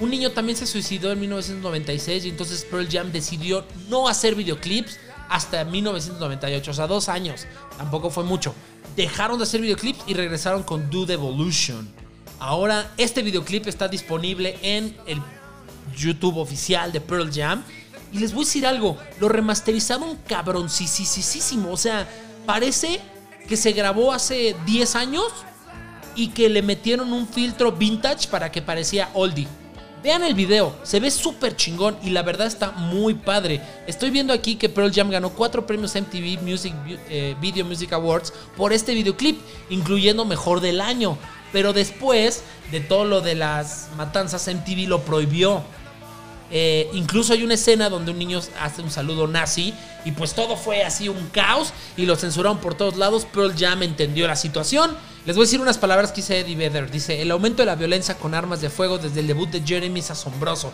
un 0.00 0.10
niño 0.10 0.32
también 0.32 0.56
se 0.56 0.66
suicidó 0.66 1.12
en 1.12 1.20
1996 1.20 2.24
y 2.24 2.30
entonces 2.30 2.66
Pearl 2.68 2.88
Jam 2.90 3.12
decidió 3.12 3.64
no 3.88 4.08
hacer 4.08 4.34
videoclips 4.34 4.98
hasta 5.28 5.64
1998, 5.64 6.70
o 6.70 6.74
sea, 6.74 6.86
dos 6.86 7.08
años. 7.08 7.46
Tampoco 7.76 8.10
fue 8.10 8.24
mucho. 8.24 8.54
Dejaron 8.96 9.38
de 9.38 9.44
hacer 9.44 9.60
videoclips 9.60 10.00
y 10.06 10.14
regresaron 10.14 10.62
con 10.62 10.90
Dude 10.90 11.14
Evolution. 11.14 11.99
Ahora 12.40 12.90
este 12.96 13.22
videoclip 13.22 13.66
está 13.68 13.86
disponible 13.86 14.58
en 14.62 14.96
el 15.06 15.20
YouTube 15.94 16.38
oficial 16.38 16.90
de 16.90 17.00
Pearl 17.00 17.30
Jam. 17.30 17.62
Y 18.12 18.18
les 18.18 18.32
voy 18.32 18.42
a 18.42 18.46
decir 18.46 18.66
algo, 18.66 18.96
lo 19.20 19.28
remasterizaron 19.28 20.16
cabroncísimo. 20.26 21.70
O 21.70 21.76
sea, 21.76 22.08
parece 22.46 23.00
que 23.46 23.56
se 23.56 23.72
grabó 23.72 24.12
hace 24.12 24.56
10 24.64 24.96
años 24.96 25.26
y 26.16 26.28
que 26.28 26.48
le 26.48 26.62
metieron 26.62 27.12
un 27.12 27.28
filtro 27.28 27.72
vintage 27.72 28.26
para 28.28 28.50
que 28.50 28.62
parecía 28.62 29.10
oldie. 29.12 29.46
Vean 30.02 30.24
el 30.24 30.32
video, 30.32 30.74
se 30.82 30.98
ve 30.98 31.10
súper 31.10 31.56
chingón 31.56 31.94
y 32.02 32.08
la 32.08 32.22
verdad 32.22 32.46
está 32.46 32.70
muy 32.72 33.12
padre. 33.12 33.60
Estoy 33.86 34.08
viendo 34.08 34.32
aquí 34.32 34.56
que 34.56 34.70
Pearl 34.70 34.90
Jam 34.90 35.10
ganó 35.10 35.28
cuatro 35.28 35.66
premios 35.66 35.94
MTV 35.94 36.40
Music 36.42 36.72
eh, 37.10 37.36
Video 37.38 37.66
Music 37.66 37.92
Awards 37.92 38.32
por 38.56 38.72
este 38.72 38.94
videoclip, 38.94 39.38
incluyendo 39.68 40.24
Mejor 40.24 40.60
del 40.60 40.80
Año. 40.80 41.18
Pero 41.52 41.72
después 41.72 42.42
de 42.70 42.80
todo 42.80 43.04
lo 43.04 43.20
de 43.20 43.34
las 43.34 43.88
matanzas, 43.96 44.48
MTV 44.48 44.88
lo 44.88 45.02
prohibió. 45.02 45.62
Eh, 46.52 46.90
incluso 46.92 47.32
hay 47.32 47.44
una 47.44 47.54
escena 47.54 47.88
donde 47.88 48.10
un 48.10 48.18
niño 48.18 48.40
hace 48.60 48.82
un 48.82 48.90
saludo 48.90 49.28
nazi 49.28 49.72
y 50.04 50.10
pues 50.10 50.34
todo 50.34 50.56
fue 50.56 50.82
así 50.82 51.08
un 51.08 51.28
caos 51.28 51.72
y 51.96 52.06
lo 52.06 52.16
censuraron 52.16 52.58
por 52.58 52.74
todos 52.74 52.96
lados. 52.96 53.24
Pearl 53.24 53.54
Jam 53.56 53.82
entendió 53.82 54.26
la 54.26 54.36
situación. 54.36 54.90
Les 55.26 55.36
voy 55.36 55.44
a 55.44 55.46
decir 55.46 55.60
unas 55.60 55.78
palabras 55.78 56.10
que 56.10 56.22
dice 56.22 56.40
Eddie 56.40 56.56
Vedder. 56.56 56.90
Dice, 56.90 57.22
el 57.22 57.30
aumento 57.30 57.62
de 57.62 57.66
la 57.66 57.76
violencia 57.76 58.16
con 58.16 58.34
armas 58.34 58.60
de 58.60 58.70
fuego 58.70 58.98
desde 58.98 59.20
el 59.20 59.26
debut 59.26 59.50
de 59.50 59.62
Jeremy 59.64 60.00
es 60.00 60.10
asombroso. 60.10 60.72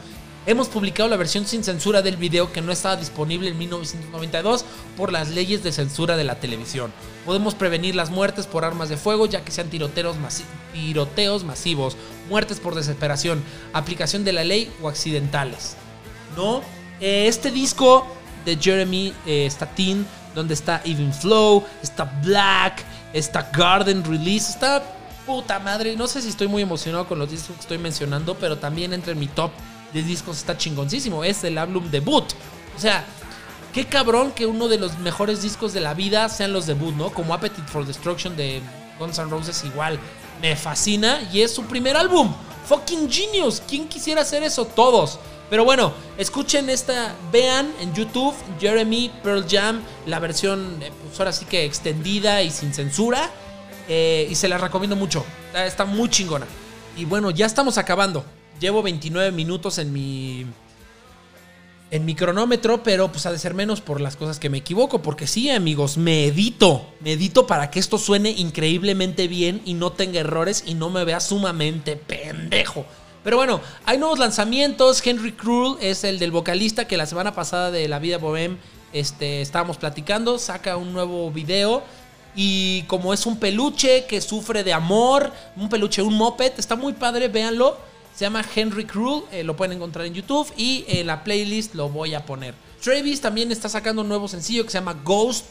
Hemos 0.48 0.68
publicado 0.68 1.09
la 1.09 1.16
versión 1.16 1.44
sin 1.44 1.64
censura 1.64 2.02
del 2.02 2.16
video 2.16 2.52
que 2.52 2.62
no 2.62 2.70
estaba 2.70 2.94
disponible 2.94 3.48
en 3.48 3.59
1992 3.59 4.64
por 4.96 5.11
las 5.11 5.30
leyes 5.30 5.64
de 5.64 5.72
censura 5.72 6.16
de 6.16 6.22
la 6.22 6.38
televisión. 6.38 6.92
Podemos 7.24 7.56
prevenir 7.56 7.96
las 7.96 8.11
muertes 8.11 8.46
por 8.46 8.64
armas 8.64 8.88
de 8.88 8.96
fuego 8.96 9.26
ya 9.26 9.44
que 9.44 9.50
sean 9.50 9.70
tiroteos, 9.70 10.14
tiroteos 10.72 11.42
masivos, 11.42 11.96
muertes 12.28 12.61
por 12.61 12.76
desesperación, 12.76 13.42
aplicación 13.72 14.22
de 14.24 14.32
la 14.32 14.44
ley 14.44 14.72
o 14.80 14.88
accidentales. 14.88 15.76
¿No? 16.37 16.62
Eh, 17.00 17.26
este 17.26 17.50
disco 17.50 18.06
de 18.44 18.56
Jeremy 18.56 19.12
eh, 19.26 19.46
está 19.46 19.66
Teen, 19.66 20.06
donde 20.32 20.54
está 20.54 20.80
Even 20.85 21.12
Flow, 21.12 21.64
está 21.82 22.04
Black, 22.22 22.85
está 23.12 23.50
Garden 23.52 24.04
Release, 24.04 24.52
está 24.52 24.80
puta 25.26 25.59
madre. 25.59 25.96
No 25.96 26.06
sé 26.06 26.22
si 26.22 26.28
estoy 26.28 26.46
muy 26.46 26.62
emocionado 26.62 27.09
con 27.09 27.18
los 27.18 27.28
discos 27.28 27.56
que 27.56 27.62
estoy 27.62 27.78
mencionando, 27.78 28.37
pero 28.37 28.59
también 28.59 28.92
entre 28.92 29.16
mi 29.16 29.26
top 29.26 29.50
de 29.92 30.03
discos 30.03 30.38
está 30.38 30.57
chingoncísimo. 30.57 31.25
Es 31.25 31.44
el 31.44 31.59
álbum 31.59 31.90
debut. 31.90 32.25
O 32.77 32.81
sea, 32.81 33.05
qué 33.72 33.87
cabrón 33.87 34.33
que 34.33 34.46
uno 34.46 34.68
de 34.68 34.79
los 34.79 34.99
mejores 34.99 35.42
discos 35.42 35.72
de 35.72 35.81
la 35.81 35.94
vida 35.94 36.29
sean 36.29 36.53
los 36.53 36.66
debut, 36.66 36.94
¿no? 36.94 37.11
Como 37.11 37.35
Appetite 37.35 37.68
for 37.68 37.87
Destruction 37.87 38.37
de 38.37 38.61
Guns 38.99 39.18
N' 39.18 39.31
Roses 39.31 39.64
igual. 39.64 39.99
Me 40.40 40.57
fascina 40.57 41.20
y 41.33 41.42
es 41.42 41.55
su 41.55 41.64
primer 41.64 41.96
álbum. 41.96 42.33
Fucking 42.66 43.11
genius. 43.11 43.62
¿Quién 43.66 43.88
quisiera 43.88 44.22
hacer 44.22 44.42
eso? 44.42 44.64
Todos. 44.64 45.18
Pero 45.49 45.64
bueno, 45.64 45.92
escuchen 46.18 46.68
esta, 46.68 47.14
vean 47.31 47.72
en 47.81 47.94
YouTube 47.94 48.35
Jeremy 48.59 49.12
Pearl 49.22 49.46
Jam, 49.49 49.81
la 50.07 50.18
versión, 50.18 50.83
eh, 50.83 50.90
pues 51.07 51.18
ahora 51.20 51.33
sí 51.33 51.44
que 51.44 51.64
extendida 51.64 52.42
y 52.42 52.51
sin 52.51 52.75
censura. 52.75 53.31
Eh, 53.88 54.27
y 54.29 54.35
se 54.35 54.49
la 54.49 54.59
recomiendo 54.59 54.96
mucho. 54.96 55.25
Está 55.55 55.85
muy 55.85 56.11
chingona. 56.11 56.46
Y 56.96 57.05
bueno, 57.05 57.31
ya 57.31 57.46
estamos 57.46 57.79
acabando. 57.79 58.25
Llevo 58.60 58.82
29 58.82 59.32
minutos 59.32 59.78
en 59.78 59.92
mi. 59.92 60.46
En 61.88 62.04
mi 62.04 62.16
cronómetro, 62.16 62.82
pero 62.82 63.12
pues 63.12 63.26
ha 63.26 63.32
de 63.32 63.38
ser 63.38 63.54
menos 63.54 63.80
por 63.80 64.00
las 64.00 64.16
cosas 64.16 64.40
que 64.40 64.50
me 64.50 64.58
equivoco. 64.58 65.02
Porque 65.02 65.28
sí, 65.28 65.50
amigos, 65.50 65.96
me 65.96 66.26
edito. 66.26 66.84
Me 67.00 67.12
edito 67.12 67.46
para 67.46 67.70
que 67.70 67.78
esto 67.78 67.96
suene 67.96 68.30
increíblemente 68.30 69.28
bien 69.28 69.62
y 69.64 69.74
no 69.74 69.92
tenga 69.92 70.18
errores 70.18 70.64
y 70.66 70.74
no 70.74 70.90
me 70.90 71.04
vea 71.04 71.20
sumamente 71.20 71.94
pendejo. 71.94 72.84
Pero 73.22 73.36
bueno, 73.36 73.60
hay 73.84 73.98
nuevos 73.98 74.18
lanzamientos. 74.18 75.04
Henry 75.06 75.32
Krull 75.32 75.78
es 75.80 76.02
el 76.02 76.18
del 76.18 76.32
vocalista 76.32 76.88
que 76.88 76.96
la 76.96 77.06
semana 77.06 77.34
pasada 77.34 77.70
de 77.70 77.86
La 77.86 78.00
Vida 78.00 78.18
Bohem 78.18 78.56
este, 78.92 79.40
estábamos 79.40 79.76
platicando. 79.76 80.38
Saca 80.38 80.76
un 80.76 80.92
nuevo 80.92 81.30
video. 81.30 81.84
Y 82.36 82.82
como 82.82 83.14
es 83.14 83.26
un 83.26 83.38
peluche 83.38 84.04
que 84.06 84.20
sufre 84.20 84.62
de 84.62 84.72
amor, 84.72 85.32
un 85.56 85.68
peluche, 85.68 86.02
un 86.02 86.14
moped, 86.14 86.52
está 86.58 86.76
muy 86.76 86.92
padre, 86.92 87.28
véanlo. 87.28 87.78
Se 88.16 88.24
llama 88.24 88.42
Henry 88.55 88.87
Krull, 88.87 89.24
eh, 89.31 89.44
lo 89.44 89.57
pueden 89.57 89.76
encontrar 89.76 90.07
en 90.07 90.14
YouTube 90.14 90.50
y 90.57 90.87
en 90.88 91.07
la 91.07 91.22
playlist 91.22 91.74
lo 91.74 91.90
voy 91.90 92.14
a 92.14 92.24
poner. 92.24 92.55
Travis 92.83 93.20
también 93.20 93.52
está 93.52 93.68
sacando 93.68 94.00
un 94.00 94.09
nuevo 94.09 94.26
sencillo 94.26 94.64
que 94.64 94.70
se 94.70 94.79
llama 94.79 94.94
Ghost. 95.05 95.44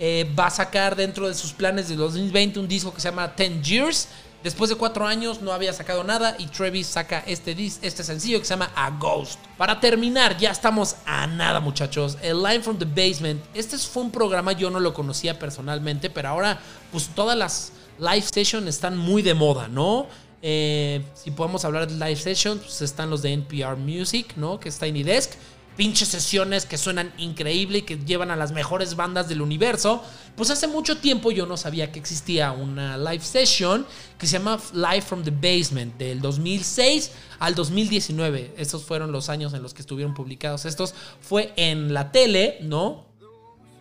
Eh, 0.00 0.28
va 0.36 0.46
a 0.46 0.50
sacar 0.50 0.96
dentro 0.96 1.28
de 1.28 1.34
sus 1.34 1.52
planes 1.52 1.88
de 1.88 1.94
2020 1.94 2.58
un 2.58 2.66
disco 2.66 2.92
que 2.92 3.00
se 3.00 3.08
llama 3.08 3.32
10 3.36 3.62
Years. 3.62 4.08
Después 4.42 4.68
de 4.68 4.74
cuatro 4.74 5.06
años 5.06 5.40
no 5.42 5.52
había 5.52 5.72
sacado 5.72 6.02
nada 6.02 6.34
y 6.40 6.46
Travis 6.46 6.88
saca 6.88 7.22
este, 7.24 7.56
este 7.82 8.02
sencillo 8.02 8.40
que 8.40 8.44
se 8.44 8.50
llama 8.54 8.72
A 8.74 8.90
Ghost. 8.90 9.38
Para 9.56 9.78
terminar, 9.78 10.36
ya 10.38 10.50
estamos 10.50 10.96
a 11.06 11.24
nada 11.28 11.60
muchachos. 11.60 12.18
El 12.20 12.42
Line 12.42 12.62
from 12.62 12.78
the 12.78 12.84
Basement. 12.84 13.40
Este 13.54 13.78
fue 13.78 14.02
un 14.02 14.10
programa, 14.10 14.50
yo 14.52 14.70
no 14.70 14.80
lo 14.80 14.92
conocía 14.92 15.38
personalmente, 15.38 16.10
pero 16.10 16.30
ahora 16.30 16.58
pues 16.90 17.10
todas 17.14 17.38
las 17.38 17.72
live 18.00 18.22
sessions 18.22 18.66
están 18.66 18.96
muy 18.96 19.22
de 19.22 19.34
moda, 19.34 19.68
¿no? 19.68 20.06
Eh, 20.42 21.02
si 21.14 21.30
podemos 21.30 21.64
hablar 21.64 21.88
de 21.88 21.94
live 21.94 22.16
sessions, 22.16 22.62
pues 22.62 22.82
están 22.82 23.10
los 23.10 23.22
de 23.22 23.32
NPR 23.32 23.76
Music, 23.76 24.34
¿no? 24.36 24.60
Que 24.60 24.68
es 24.68 24.78
Tiny 24.78 25.02
Desk. 25.02 25.32
Pinches 25.76 26.08
sesiones 26.08 26.66
que 26.66 26.76
suenan 26.76 27.12
increíble 27.18 27.78
y 27.78 27.82
que 27.82 27.98
llevan 27.98 28.32
a 28.32 28.36
las 28.36 28.50
mejores 28.50 28.96
bandas 28.96 29.28
del 29.28 29.40
universo. 29.40 30.02
Pues 30.36 30.50
hace 30.50 30.66
mucho 30.66 30.98
tiempo 30.98 31.30
yo 31.30 31.46
no 31.46 31.56
sabía 31.56 31.92
que 31.92 32.00
existía 32.00 32.50
una 32.50 32.98
live 32.98 33.22
session 33.22 33.86
que 34.18 34.26
se 34.26 34.38
llama 34.38 34.58
Live 34.72 35.02
from 35.02 35.22
the 35.22 35.30
Basement, 35.30 35.96
del 35.96 36.20
2006 36.20 37.12
al 37.38 37.54
2019. 37.54 38.54
Estos 38.56 38.84
fueron 38.84 39.12
los 39.12 39.28
años 39.28 39.54
en 39.54 39.62
los 39.62 39.72
que 39.72 39.82
estuvieron 39.82 40.14
publicados 40.14 40.64
estos. 40.64 40.94
Fue 41.20 41.52
en 41.54 41.94
la 41.94 42.10
tele, 42.10 42.58
¿no? 42.62 43.06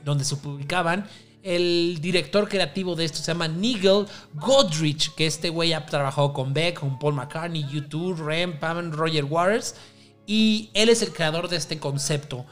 Donde 0.05 0.23
se 0.23 0.35
publicaban 0.35 1.07
el 1.47 1.99
director 2.01 2.49
creativo 2.49 2.93
de 2.95 3.05
esto 3.05 3.19
se 3.19 3.27
llama 3.27 3.47
Nigel 3.47 4.05
Godrich, 4.33 5.15
que 5.15 5.25
este 5.25 5.49
güey 5.49 5.71
ha 5.71 5.85
trabajado 5.85 6.33
con 6.33 6.53
Beck, 6.53 6.81
con 6.81 6.99
Paul 6.99 7.13
McCartney, 7.13 7.65
YouTube, 7.71 8.21
Rem, 8.21 8.59
Pam, 8.59 8.91
Roger 8.91 9.23
Waters, 9.23 9.75
y 10.25 10.69
él 10.73 10.89
es 10.89 11.01
el 11.01 11.13
creador 11.13 11.47
de 11.47 11.55
este 11.55 11.79
concepto. 11.79 12.45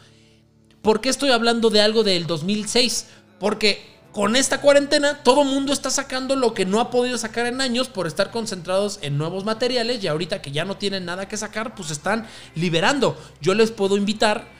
¿Por 0.82 1.02
qué 1.02 1.10
estoy 1.10 1.32
hablando 1.32 1.70
de 1.70 1.82
algo 1.82 2.04
del 2.04 2.26
2006? 2.26 3.08
Porque 3.38 3.86
con 4.14 4.38
esta 4.38 4.62
cuarentena 4.62 5.24
todo 5.24 5.44
mundo 5.44 5.74
está 5.74 5.90
sacando 5.90 6.38
lo 6.38 6.54
que 6.54 6.66
no 6.66 6.80
ha 6.80 6.90
podido 6.90 7.18
sacar 7.18 7.48
en 7.48 7.60
años 7.60 7.90
por 7.90 8.08
estar 8.08 8.32
concentrados 8.32 9.00
en 9.02 9.18
nuevos 9.18 9.44
materiales 9.44 10.02
y 10.02 10.08
ahorita 10.08 10.42
que 10.42 10.54
ya 10.54 10.64
no 10.64 10.78
tienen 10.78 11.04
nada 11.04 11.28
que 11.28 11.36
sacar, 11.36 11.76
pues 11.76 11.92
están 11.92 12.28
liberando. 12.56 13.18
Yo 13.42 13.56
les 13.56 13.72
puedo 13.72 13.98
invitar 13.98 14.55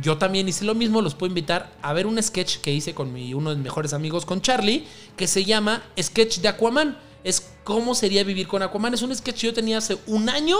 yo 0.00 0.18
también 0.18 0.48
hice 0.48 0.64
lo 0.64 0.74
mismo, 0.74 1.00
los 1.00 1.14
puedo 1.14 1.30
invitar 1.30 1.72
a 1.82 1.92
ver 1.92 2.06
un 2.06 2.22
sketch 2.22 2.58
que 2.58 2.72
hice 2.72 2.94
con 2.94 3.08
uno 3.08 3.50
de 3.50 3.56
mis 3.56 3.64
mejores 3.64 3.92
amigos, 3.92 4.26
con 4.26 4.40
Charlie, 4.42 4.84
que 5.16 5.26
se 5.26 5.44
llama 5.44 5.82
Sketch 6.00 6.38
de 6.40 6.48
Aquaman. 6.48 6.98
Es 7.24 7.50
cómo 7.64 7.94
sería 7.94 8.22
vivir 8.22 8.46
con 8.46 8.62
Aquaman. 8.62 8.94
Es 8.94 9.02
un 9.02 9.14
sketch 9.14 9.40
que 9.40 9.46
yo 9.46 9.54
tenía 9.54 9.78
hace 9.78 9.98
un 10.06 10.28
año 10.28 10.56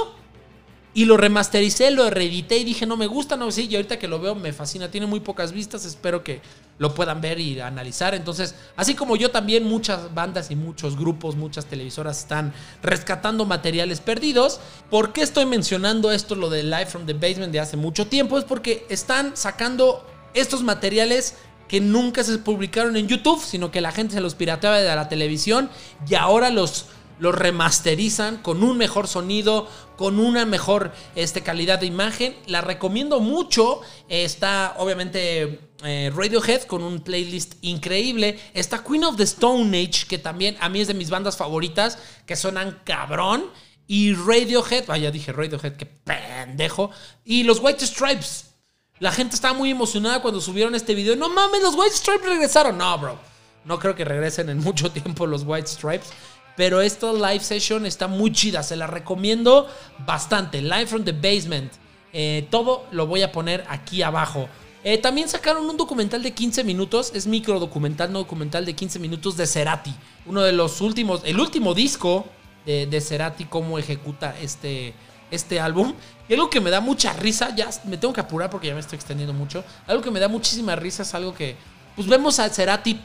y 0.94 1.04
lo 1.04 1.18
remastericé, 1.18 1.90
lo 1.90 2.08
reedité 2.08 2.56
y 2.56 2.64
dije, 2.64 2.86
no 2.86 2.96
me 2.96 3.06
gusta, 3.06 3.36
no, 3.36 3.50
sí, 3.50 3.68
y 3.70 3.76
ahorita 3.76 3.98
que 3.98 4.08
lo 4.08 4.18
veo 4.18 4.34
me 4.34 4.54
fascina, 4.54 4.90
tiene 4.90 5.06
muy 5.06 5.20
pocas 5.20 5.52
vistas, 5.52 5.84
espero 5.84 6.24
que 6.24 6.40
lo 6.78 6.94
puedan 6.94 7.20
ver 7.20 7.40
y 7.40 7.60
analizar. 7.60 8.14
Entonces, 8.14 8.54
así 8.76 8.94
como 8.94 9.16
yo 9.16 9.30
también, 9.30 9.64
muchas 9.64 10.14
bandas 10.14 10.50
y 10.50 10.56
muchos 10.56 10.96
grupos, 10.96 11.36
muchas 11.36 11.66
televisoras 11.66 12.18
están 12.20 12.52
rescatando 12.82 13.46
materiales 13.46 14.00
perdidos. 14.00 14.60
¿Por 14.90 15.12
qué 15.12 15.22
estoy 15.22 15.46
mencionando 15.46 16.12
esto, 16.12 16.34
lo 16.34 16.50
de 16.50 16.62
Live 16.62 16.86
from 16.86 17.06
the 17.06 17.14
Basement 17.14 17.52
de 17.52 17.60
hace 17.60 17.76
mucho 17.76 18.06
tiempo? 18.06 18.38
Es 18.38 18.44
porque 18.44 18.86
están 18.88 19.36
sacando 19.36 20.06
estos 20.34 20.62
materiales 20.62 21.34
que 21.68 21.80
nunca 21.80 22.22
se 22.22 22.38
publicaron 22.38 22.96
en 22.96 23.08
YouTube, 23.08 23.42
sino 23.42 23.70
que 23.70 23.80
la 23.80 23.90
gente 23.90 24.14
se 24.14 24.20
los 24.20 24.34
pirateaba 24.34 24.78
de 24.78 24.94
la 24.94 25.08
televisión 25.08 25.68
y 26.08 26.14
ahora 26.14 26.50
los 26.50 26.86
los 27.18 27.34
remasterizan 27.34 28.38
con 28.38 28.62
un 28.62 28.76
mejor 28.76 29.08
sonido, 29.08 29.68
con 29.96 30.18
una 30.18 30.44
mejor 30.44 30.92
este, 31.14 31.42
calidad 31.42 31.78
de 31.78 31.86
imagen. 31.86 32.36
La 32.46 32.60
recomiendo 32.60 33.20
mucho. 33.20 33.80
Está 34.08 34.74
obviamente 34.78 35.60
eh, 35.82 36.12
Radiohead 36.14 36.62
con 36.62 36.82
un 36.82 37.00
playlist 37.00 37.54
increíble. 37.62 38.38
Está 38.54 38.82
Queen 38.84 39.04
of 39.04 39.16
the 39.16 39.24
Stone 39.24 39.76
Age, 39.76 40.06
que 40.08 40.18
también 40.18 40.56
a 40.60 40.68
mí 40.68 40.80
es 40.80 40.88
de 40.88 40.94
mis 40.94 41.10
bandas 41.10 41.36
favoritas, 41.36 41.98
que 42.26 42.36
suenan 42.36 42.80
cabrón. 42.84 43.50
Y 43.86 44.14
Radiohead, 44.14 44.86
vaya, 44.86 45.10
dije 45.10 45.32
Radiohead, 45.32 45.76
qué 45.76 45.86
pendejo. 45.86 46.90
Y 47.24 47.44
los 47.44 47.60
White 47.60 47.86
Stripes. 47.86 48.50
La 48.98 49.12
gente 49.12 49.36
estaba 49.36 49.52
muy 49.52 49.70
emocionada 49.70 50.22
cuando 50.22 50.40
subieron 50.40 50.74
este 50.74 50.94
video. 50.94 51.16
No 51.16 51.28
mames, 51.28 51.62
los 51.62 51.74
White 51.74 51.94
Stripes 51.94 52.28
regresaron. 52.28 52.78
No, 52.78 52.98
bro. 52.98 53.18
No 53.64 53.78
creo 53.78 53.94
que 53.94 54.04
regresen 54.04 54.48
en 54.48 54.58
mucho 54.58 54.90
tiempo 54.90 55.26
los 55.26 55.42
White 55.44 55.68
Stripes. 55.68 56.08
Pero 56.56 56.80
esta 56.80 57.12
live 57.12 57.40
session 57.40 57.86
está 57.86 58.08
muy 58.08 58.32
chida, 58.32 58.62
se 58.62 58.76
la 58.76 58.86
recomiendo 58.86 59.68
bastante. 60.06 60.62
Live 60.62 60.86
from 60.86 61.04
the 61.04 61.12
Basement. 61.12 61.72
Eh, 62.12 62.46
todo 62.50 62.86
lo 62.92 63.06
voy 63.06 63.22
a 63.22 63.30
poner 63.30 63.64
aquí 63.68 64.02
abajo. 64.02 64.48
Eh, 64.82 64.98
también 64.98 65.28
sacaron 65.28 65.68
un 65.68 65.76
documental 65.76 66.22
de 66.22 66.32
15 66.32 66.64
minutos, 66.64 67.10
es 67.14 67.26
micro 67.26 67.58
documental, 67.58 68.12
no 68.12 68.20
documental 68.20 68.64
de 68.64 68.74
15 68.74 68.98
minutos 69.00 69.36
de 69.36 69.46
Cerati. 69.46 69.94
Uno 70.24 70.42
de 70.42 70.52
los 70.52 70.80
últimos, 70.80 71.22
el 71.24 71.38
último 71.40 71.74
disco 71.74 72.24
de, 72.64 73.00
Cerati, 73.00 73.44
cómo 73.44 73.78
ejecuta 73.78 74.34
este, 74.40 74.94
este 75.30 75.60
álbum. 75.60 75.92
Y 76.28 76.34
algo 76.34 76.48
que 76.48 76.60
me 76.60 76.70
da 76.70 76.80
mucha 76.80 77.12
risa, 77.12 77.54
ya 77.54 77.68
me 77.84 77.96
tengo 77.96 78.14
que 78.14 78.20
apurar 78.20 78.48
porque 78.48 78.68
ya 78.68 78.74
me 78.74 78.80
estoy 78.80 78.96
extendiendo 78.96 79.34
mucho. 79.34 79.64
Algo 79.86 80.02
que 80.02 80.10
me 80.10 80.20
da 80.20 80.28
muchísima 80.28 80.74
risa 80.76 81.02
es 81.02 81.14
algo 81.14 81.34
que, 81.34 81.56
pues 81.94 82.08
vemos 82.08 82.38
a 82.38 82.48
Cerati 82.48 83.00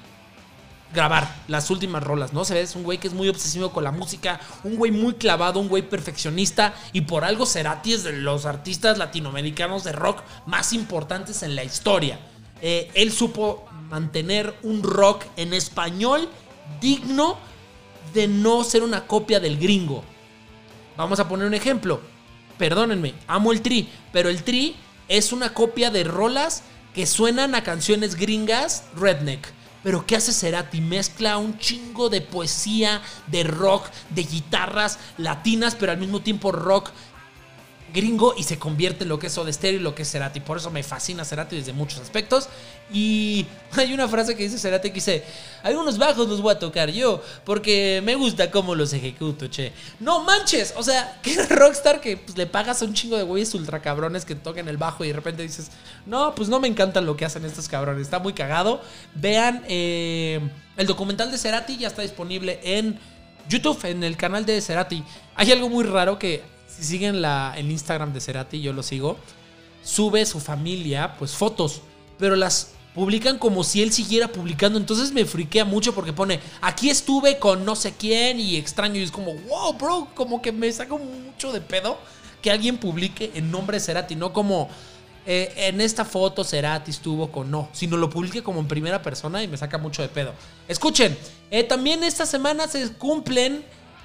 grabar 0.93 1.35
las 1.47 1.69
últimas 1.69 2.03
rolas, 2.03 2.33
¿no? 2.33 2.45
Se 2.45 2.53
ve, 2.53 2.61
es 2.61 2.75
un 2.75 2.83
güey 2.83 2.97
que 2.97 3.07
es 3.07 3.13
muy 3.13 3.29
obsesivo 3.29 3.71
con 3.71 3.83
la 3.83 3.91
música, 3.91 4.39
un 4.63 4.75
güey 4.75 4.91
muy 4.91 5.13
clavado, 5.13 5.59
un 5.59 5.69
güey 5.69 5.83
perfeccionista 5.83 6.73
y 6.93 7.01
por 7.01 7.23
algo 7.23 7.45
Cerati 7.45 7.93
es 7.93 8.03
de 8.03 8.13
los 8.13 8.45
artistas 8.45 8.97
latinoamericanos 8.97 9.83
de 9.83 9.91
rock 9.93 10.21
más 10.45 10.73
importantes 10.73 11.43
en 11.43 11.55
la 11.55 11.63
historia. 11.63 12.19
Eh, 12.61 12.91
él 12.93 13.11
supo 13.11 13.65
mantener 13.89 14.55
un 14.63 14.83
rock 14.83 15.23
en 15.37 15.53
español 15.53 16.29
digno 16.79 17.37
de 18.13 18.27
no 18.27 18.63
ser 18.63 18.83
una 18.83 19.07
copia 19.07 19.39
del 19.39 19.57
gringo. 19.57 20.03
Vamos 20.97 21.19
a 21.19 21.27
poner 21.27 21.47
un 21.47 21.53
ejemplo. 21.53 22.01
Perdónenme, 22.57 23.15
amo 23.27 23.51
el 23.51 23.61
tri, 23.61 23.89
pero 24.11 24.29
el 24.29 24.43
tri 24.43 24.75
es 25.07 25.33
una 25.33 25.53
copia 25.53 25.89
de 25.89 26.03
rolas 26.03 26.63
que 26.93 27.05
suenan 27.05 27.55
a 27.55 27.63
canciones 27.63 28.15
gringas 28.15 28.83
redneck. 28.95 29.47
Pero 29.83 30.05
¿qué 30.05 30.15
hace 30.15 30.31
Cerati? 30.31 30.79
Mezcla 30.79 31.37
un 31.37 31.57
chingo 31.57 32.09
de 32.09 32.21
poesía, 32.21 33.01
de 33.27 33.43
rock, 33.43 33.87
de 34.09 34.23
guitarras 34.23 34.99
latinas, 35.17 35.75
pero 35.75 35.91
al 35.91 35.97
mismo 35.97 36.21
tiempo 36.21 36.51
rock 36.51 36.91
gringo 37.93 38.33
y 38.37 38.43
se 38.43 38.57
convierte 38.57 39.03
en 39.03 39.09
lo 39.09 39.19
que 39.19 39.27
es 39.27 39.33
Soda 39.33 39.51
Stereo 39.51 39.79
y 39.79 39.83
lo 39.83 39.95
que 39.95 40.03
es 40.03 40.11
Cerati. 40.11 40.39
Por 40.39 40.57
eso 40.57 40.71
me 40.71 40.83
fascina 40.83 41.25
Cerati 41.25 41.55
desde 41.55 41.73
muchos 41.73 41.99
aspectos. 41.99 42.49
Y 42.93 43.45
hay 43.77 43.93
una 43.93 44.07
frase 44.07 44.35
que 44.35 44.43
dice 44.43 44.57
Cerati 44.57 44.89
que 44.89 44.95
dice, 44.95 45.23
algunos 45.63 45.97
bajos 45.97 46.27
los 46.27 46.41
voy 46.41 46.53
a 46.53 46.59
tocar 46.59 46.89
yo 46.89 47.21
porque 47.45 48.01
me 48.03 48.15
gusta 48.15 48.51
cómo 48.51 48.75
los 48.75 48.93
ejecuto, 48.93 49.47
che. 49.47 49.73
No 49.99 50.23
manches, 50.23 50.73
o 50.77 50.83
sea, 50.83 51.19
que 51.23 51.45
rockstar 51.45 52.01
que 52.01 52.17
pues, 52.17 52.37
le 52.37 52.47
pagas 52.47 52.81
a 52.81 52.85
un 52.85 52.93
chingo 52.93 53.17
de 53.17 53.23
güeyes 53.23 53.53
ultra 53.53 53.81
cabrones 53.81 54.25
que 54.25 54.35
toquen 54.35 54.67
el 54.67 54.77
bajo 54.77 55.03
y 55.03 55.09
de 55.09 55.13
repente 55.13 55.43
dices, 55.43 55.71
no, 56.05 56.33
pues 56.35 56.49
no 56.49 56.59
me 56.59 56.67
encantan 56.67 57.05
lo 57.05 57.15
que 57.15 57.25
hacen 57.25 57.45
estos 57.45 57.67
cabrones, 57.67 58.03
está 58.03 58.19
muy 58.19 58.33
cagado. 58.33 58.81
Vean 59.15 59.63
eh, 59.67 60.39
el 60.77 60.87
documental 60.87 61.31
de 61.31 61.37
Cerati, 61.37 61.77
ya 61.77 61.87
está 61.87 62.01
disponible 62.01 62.59
en 62.63 62.99
YouTube, 63.49 63.85
en 63.85 64.03
el 64.03 64.17
canal 64.17 64.45
de 64.45 64.61
Cerati. 64.61 65.03
Hay 65.35 65.51
algo 65.51 65.69
muy 65.69 65.83
raro 65.83 66.17
que 66.19 66.43
si 66.81 66.87
siguen 66.87 67.21
la, 67.21 67.53
el 67.55 67.69
Instagram 67.69 68.11
de 68.11 68.19
Cerati, 68.19 68.59
yo 68.59 68.73
lo 68.73 68.81
sigo, 68.81 69.17
sube 69.83 70.25
su 70.25 70.39
familia, 70.39 71.15
pues 71.19 71.33
fotos, 71.33 71.81
pero 72.17 72.35
las 72.35 72.71
publican 72.95 73.37
como 73.37 73.63
si 73.63 73.83
él 73.83 73.93
siguiera 73.93 74.29
publicando. 74.29 74.79
Entonces 74.79 75.11
me 75.11 75.25
friquea 75.25 75.63
mucho 75.63 75.93
porque 75.93 76.11
pone, 76.11 76.39
aquí 76.59 76.89
estuve 76.89 77.37
con 77.37 77.63
no 77.63 77.75
sé 77.75 77.93
quién 77.93 78.39
y 78.39 78.57
extraño. 78.57 78.99
Y 78.99 79.03
es 79.03 79.11
como, 79.11 79.33
wow, 79.33 79.73
bro, 79.73 80.07
como 80.15 80.41
que 80.41 80.51
me 80.51 80.71
saca 80.71 80.95
mucho 80.95 81.53
de 81.53 81.61
pedo 81.61 81.99
que 82.41 82.49
alguien 82.49 82.77
publique 82.77 83.31
en 83.35 83.51
nombre 83.51 83.77
de 83.77 83.81
Cerati, 83.81 84.15
no 84.15 84.33
como... 84.33 84.67
eh, 85.27 85.53
en 85.55 85.79
esta 85.81 86.03
foto 86.03 86.43
Cerati 86.43 86.89
estuvo 86.89 87.31
con 87.31 87.51
no, 87.51 87.69
sino 87.73 87.95
lo 87.95 88.09
publique 88.09 88.41
como 88.41 88.59
en 88.59 88.67
primera 88.67 89.03
persona 89.03 89.43
y 89.43 89.47
me 89.47 89.55
saca 89.55 89.77
mucho 89.77 90.01
de 90.01 90.07
pedo. 90.07 90.33
Escuchen, 90.67 91.15
eh, 91.51 91.63
también 91.63 92.03
esta 92.03 92.25
semana 92.25 92.67
se 92.67 92.91
cumplen 92.93 93.63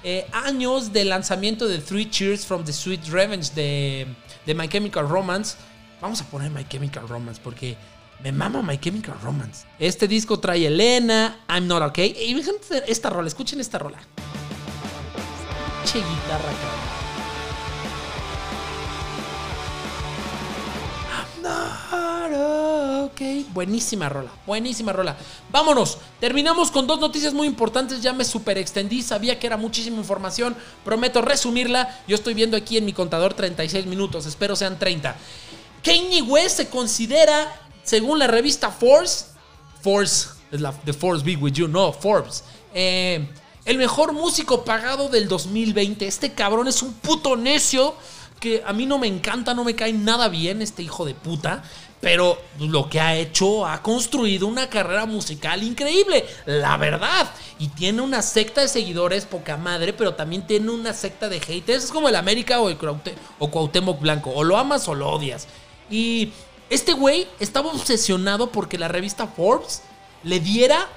eh, 0.09 0.25
años 0.31 0.93
del 0.93 1.09
lanzamiento 1.09 1.67
de 1.67 1.79
Three 1.79 2.09
Cheers 2.09 2.45
from 2.45 2.63
the 2.63 2.71
Sweet 2.71 3.09
Revenge 3.09 3.53
de, 3.53 4.07
de 4.45 4.55
My 4.55 4.69
Chemical 4.69 5.05
Romance. 5.05 5.57
Vamos 5.99 6.21
a 6.21 6.23
poner 6.23 6.49
My 6.49 6.63
Chemical 6.63 7.05
Romance 7.09 7.41
porque 7.43 7.75
me 8.23 8.31
mama 8.31 8.61
My 8.61 8.77
Chemical 8.77 9.15
Romance. 9.21 9.65
Este 9.77 10.07
disco 10.07 10.39
trae 10.39 10.65
Elena, 10.65 11.41
I'm 11.49 11.67
Not 11.67 11.81
Okay. 11.89 12.15
Y 12.25 12.33
fíjense 12.35 12.85
esta 12.87 13.09
rola, 13.09 13.27
escuchen 13.27 13.59
esta 13.59 13.79
rola. 13.79 13.99
Che 15.83 15.97
guitarra, 15.99 16.53
cabrón. 16.61 16.86
Buenísima 23.57 24.07
rola, 24.07 24.29
buenísima 24.45 24.93
rola. 24.93 25.17
Vámonos, 25.51 25.97
terminamos 26.19 26.69
con 26.69 26.85
dos 26.85 26.99
noticias 26.99 27.33
muy 27.33 27.47
importantes. 27.47 28.03
Ya 28.03 28.13
me 28.13 28.23
super 28.23 28.55
extendí, 28.57 29.01
sabía 29.01 29.39
que 29.39 29.47
era 29.47 29.57
muchísima 29.57 29.97
información. 29.97 30.55
Prometo 30.85 31.23
resumirla. 31.23 31.99
Yo 32.07 32.15
estoy 32.15 32.35
viendo 32.35 32.55
aquí 32.55 32.77
en 32.77 32.85
mi 32.85 32.93
contador 32.93 33.33
36 33.33 33.87
minutos, 33.87 34.27
espero 34.27 34.55
sean 34.55 34.77
30. 34.77 35.15
Kanye 35.83 36.21
West 36.21 36.57
se 36.57 36.69
considera, 36.69 37.51
según 37.81 38.19
la 38.19 38.27
revista 38.27 38.69
Forbes, 38.69 39.29
Forbes, 39.81 40.29
es 40.51 40.61
la 40.61 40.71
de 40.85 40.93
Forbes 40.93 41.23
Big 41.23 41.41
With 41.41 41.53
You, 41.53 41.67
no, 41.67 41.91
Forbes, 41.93 42.43
eh, 42.75 43.27
el 43.65 43.79
mejor 43.79 44.13
músico 44.13 44.63
pagado 44.63 45.09
del 45.09 45.27
2020. 45.27 46.05
Este 46.05 46.31
cabrón 46.31 46.67
es 46.67 46.83
un 46.83 46.93
puto 46.93 47.35
necio 47.35 47.95
que 48.39 48.63
a 48.65 48.73
mí 48.73 48.85
no 48.85 48.97
me 48.99 49.07
encanta, 49.07 49.53
no 49.53 49.63
me 49.63 49.75
cae 49.75 49.93
nada 49.93 50.27
bien 50.29 50.61
este 50.61 50.83
hijo 50.83 51.05
de 51.05 51.13
puta. 51.13 51.63
Pero 51.99 52.37
lo 52.59 52.89
que 52.89 52.99
ha 52.99 53.15
hecho, 53.15 53.65
ha 53.65 53.81
construido 53.81 54.45
una 54.45 54.69
carrera 54.69 55.07
musical 55.07 55.63
increíble, 55.63 56.25
la 56.45 56.77
verdad. 56.77 57.27
Y 57.57 57.69
tiene 57.69 58.03
una 58.03 58.21
secta 58.21 58.61
de 58.61 58.67
seguidores, 58.67 59.25
poca 59.25 59.57
madre, 59.57 59.93
pero 59.93 60.13
también 60.13 60.45
tiene 60.45 60.69
una 60.69 60.93
secta 60.93 61.27
de 61.27 61.39
haters. 61.39 61.85
Es 61.85 61.91
como 61.91 62.07
el 62.07 62.15
América 62.15 62.61
o 62.61 62.69
el 62.69 62.77
Cuaute- 62.77 63.15
o 63.39 63.93
Blanco. 63.95 64.29
O 64.29 64.43
lo 64.43 64.57
amas 64.57 64.87
o 64.87 64.93
lo 64.93 65.09
odias. 65.09 65.47
Y 65.89 66.33
este 66.69 66.93
güey 66.93 67.27
estaba 67.39 67.71
obsesionado 67.71 68.51
porque 68.51 68.77
la 68.77 68.87
revista 68.89 69.25
Forbes 69.25 69.81
le 70.23 70.39
diera 70.39 70.87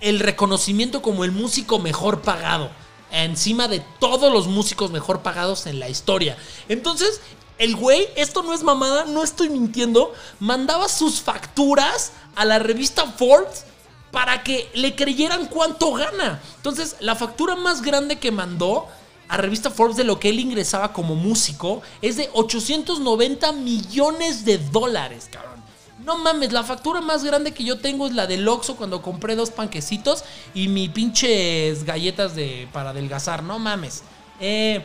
el 0.00 0.20
reconocimiento 0.20 1.02
como 1.02 1.24
el 1.24 1.32
músico 1.32 1.80
mejor 1.80 2.22
pagado. 2.22 2.70
Encima 3.10 3.68
de 3.68 3.80
todos 4.00 4.32
los 4.32 4.46
músicos 4.46 4.90
mejor 4.90 5.22
pagados 5.22 5.66
en 5.66 5.80
la 5.80 5.88
historia. 5.88 6.36
Entonces, 6.68 7.20
el 7.58 7.74
güey, 7.74 8.06
esto 8.16 8.42
no 8.42 8.54
es 8.54 8.62
mamada, 8.62 9.04
no 9.04 9.24
estoy 9.24 9.48
mintiendo, 9.48 10.12
mandaba 10.38 10.88
sus 10.88 11.20
facturas 11.20 12.12
a 12.36 12.44
la 12.44 12.58
revista 12.58 13.06
Forbes 13.06 13.64
para 14.10 14.42
que 14.42 14.70
le 14.74 14.94
creyeran 14.94 15.46
cuánto 15.46 15.92
gana. 15.92 16.40
Entonces, 16.56 16.96
la 17.00 17.16
factura 17.16 17.56
más 17.56 17.82
grande 17.82 18.18
que 18.18 18.30
mandó 18.30 18.86
a 19.28 19.36
revista 19.36 19.70
Forbes 19.70 19.96
de 19.96 20.04
lo 20.04 20.18
que 20.18 20.30
él 20.30 20.40
ingresaba 20.40 20.92
como 20.92 21.14
músico 21.14 21.82
es 22.00 22.16
de 22.16 22.30
890 22.32 23.52
millones 23.52 24.44
de 24.44 24.58
dólares, 24.58 25.28
cabrón. 25.30 25.62
No 26.04 26.16
mames, 26.18 26.52
la 26.52 26.62
factura 26.62 27.00
más 27.00 27.24
grande 27.24 27.52
que 27.52 27.64
yo 27.64 27.78
tengo 27.78 28.06
es 28.06 28.14
la 28.14 28.26
del 28.26 28.46
Oxxo 28.46 28.76
cuando 28.76 29.02
compré 29.02 29.34
dos 29.34 29.50
panquecitos 29.50 30.24
y 30.54 30.68
mi 30.68 30.88
pinches 30.88 31.84
galletas 31.84 32.34
de, 32.36 32.68
para 32.72 32.90
adelgazar. 32.90 33.42
No 33.42 33.58
mames. 33.58 34.04
Eh, 34.40 34.84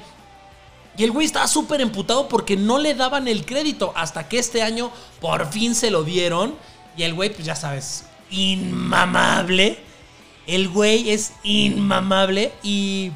y 0.98 1.04
el 1.04 1.12
güey 1.12 1.26
estaba 1.26 1.48
súper 1.48 1.82
emputado 1.82 2.28
porque 2.28 2.56
no 2.56 2.80
le 2.80 2.94
daban 2.94 3.28
el 3.28 3.46
crédito 3.46 3.94
hasta 3.96 4.28
que 4.28 4.40
este 4.40 4.62
año 4.62 4.92
por 5.20 5.52
fin 5.52 5.76
se 5.76 5.92
lo 5.92 6.04
dieron. 6.04 6.56
Y 6.96 7.04
el 7.04 7.14
güey, 7.14 7.34
pues 7.34 7.46
ya 7.46 7.56
sabes, 7.56 8.06
inmamable. 8.30 9.80
El 10.46 10.70
güey 10.70 11.10
es 11.10 11.34
inmamable 11.44 12.52
y 12.64 13.12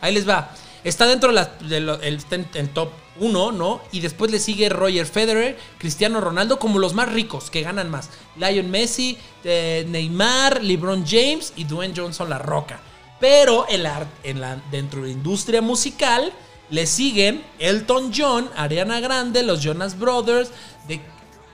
ahí 0.00 0.14
les 0.14 0.28
va. 0.28 0.50
Está 0.84 1.06
dentro 1.06 1.32
de 1.32 1.76
el, 2.02 2.72
top 2.72 2.90
1, 3.20 3.52
¿no? 3.52 3.80
Y 3.92 4.00
después 4.00 4.30
le 4.30 4.38
sigue 4.38 4.68
Roger 4.68 5.06
Federer, 5.06 5.58
Cristiano 5.78 6.20
Ronaldo 6.20 6.58
como 6.58 6.78
los 6.78 6.94
más 6.94 7.12
ricos, 7.12 7.50
que 7.50 7.62
ganan 7.62 7.90
más. 7.90 8.10
Lionel 8.36 8.68
Messi, 8.68 9.18
eh, 9.44 9.84
Neymar, 9.88 10.62
LeBron 10.62 11.04
James 11.06 11.52
y 11.56 11.64
Dwayne 11.64 11.94
Johnson 11.96 12.28
La 12.28 12.38
Roca. 12.38 12.80
Pero 13.20 13.66
dentro 14.70 15.00
de 15.00 15.06
la 15.06 15.12
industria 15.12 15.62
musical 15.62 16.32
le 16.70 16.86
siguen 16.86 17.44
Elton 17.58 18.12
John, 18.14 18.50
Ariana 18.56 19.00
Grande, 19.00 19.42
los 19.42 19.62
Jonas 19.62 19.98
Brothers, 19.98 20.50
The 20.88 21.00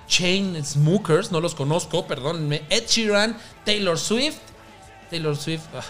Chain 0.09 0.64
Smokers, 0.64 1.31
no 1.31 1.40
los 1.40 1.55
conozco, 1.55 2.07
perdónenme, 2.07 2.62
Ed 2.68 2.87
Sheeran, 2.87 3.38
Taylor 3.64 3.98
Swift, 3.98 4.40
Taylor 5.11 5.37
Swift, 5.37 5.64
ah. 5.75 5.85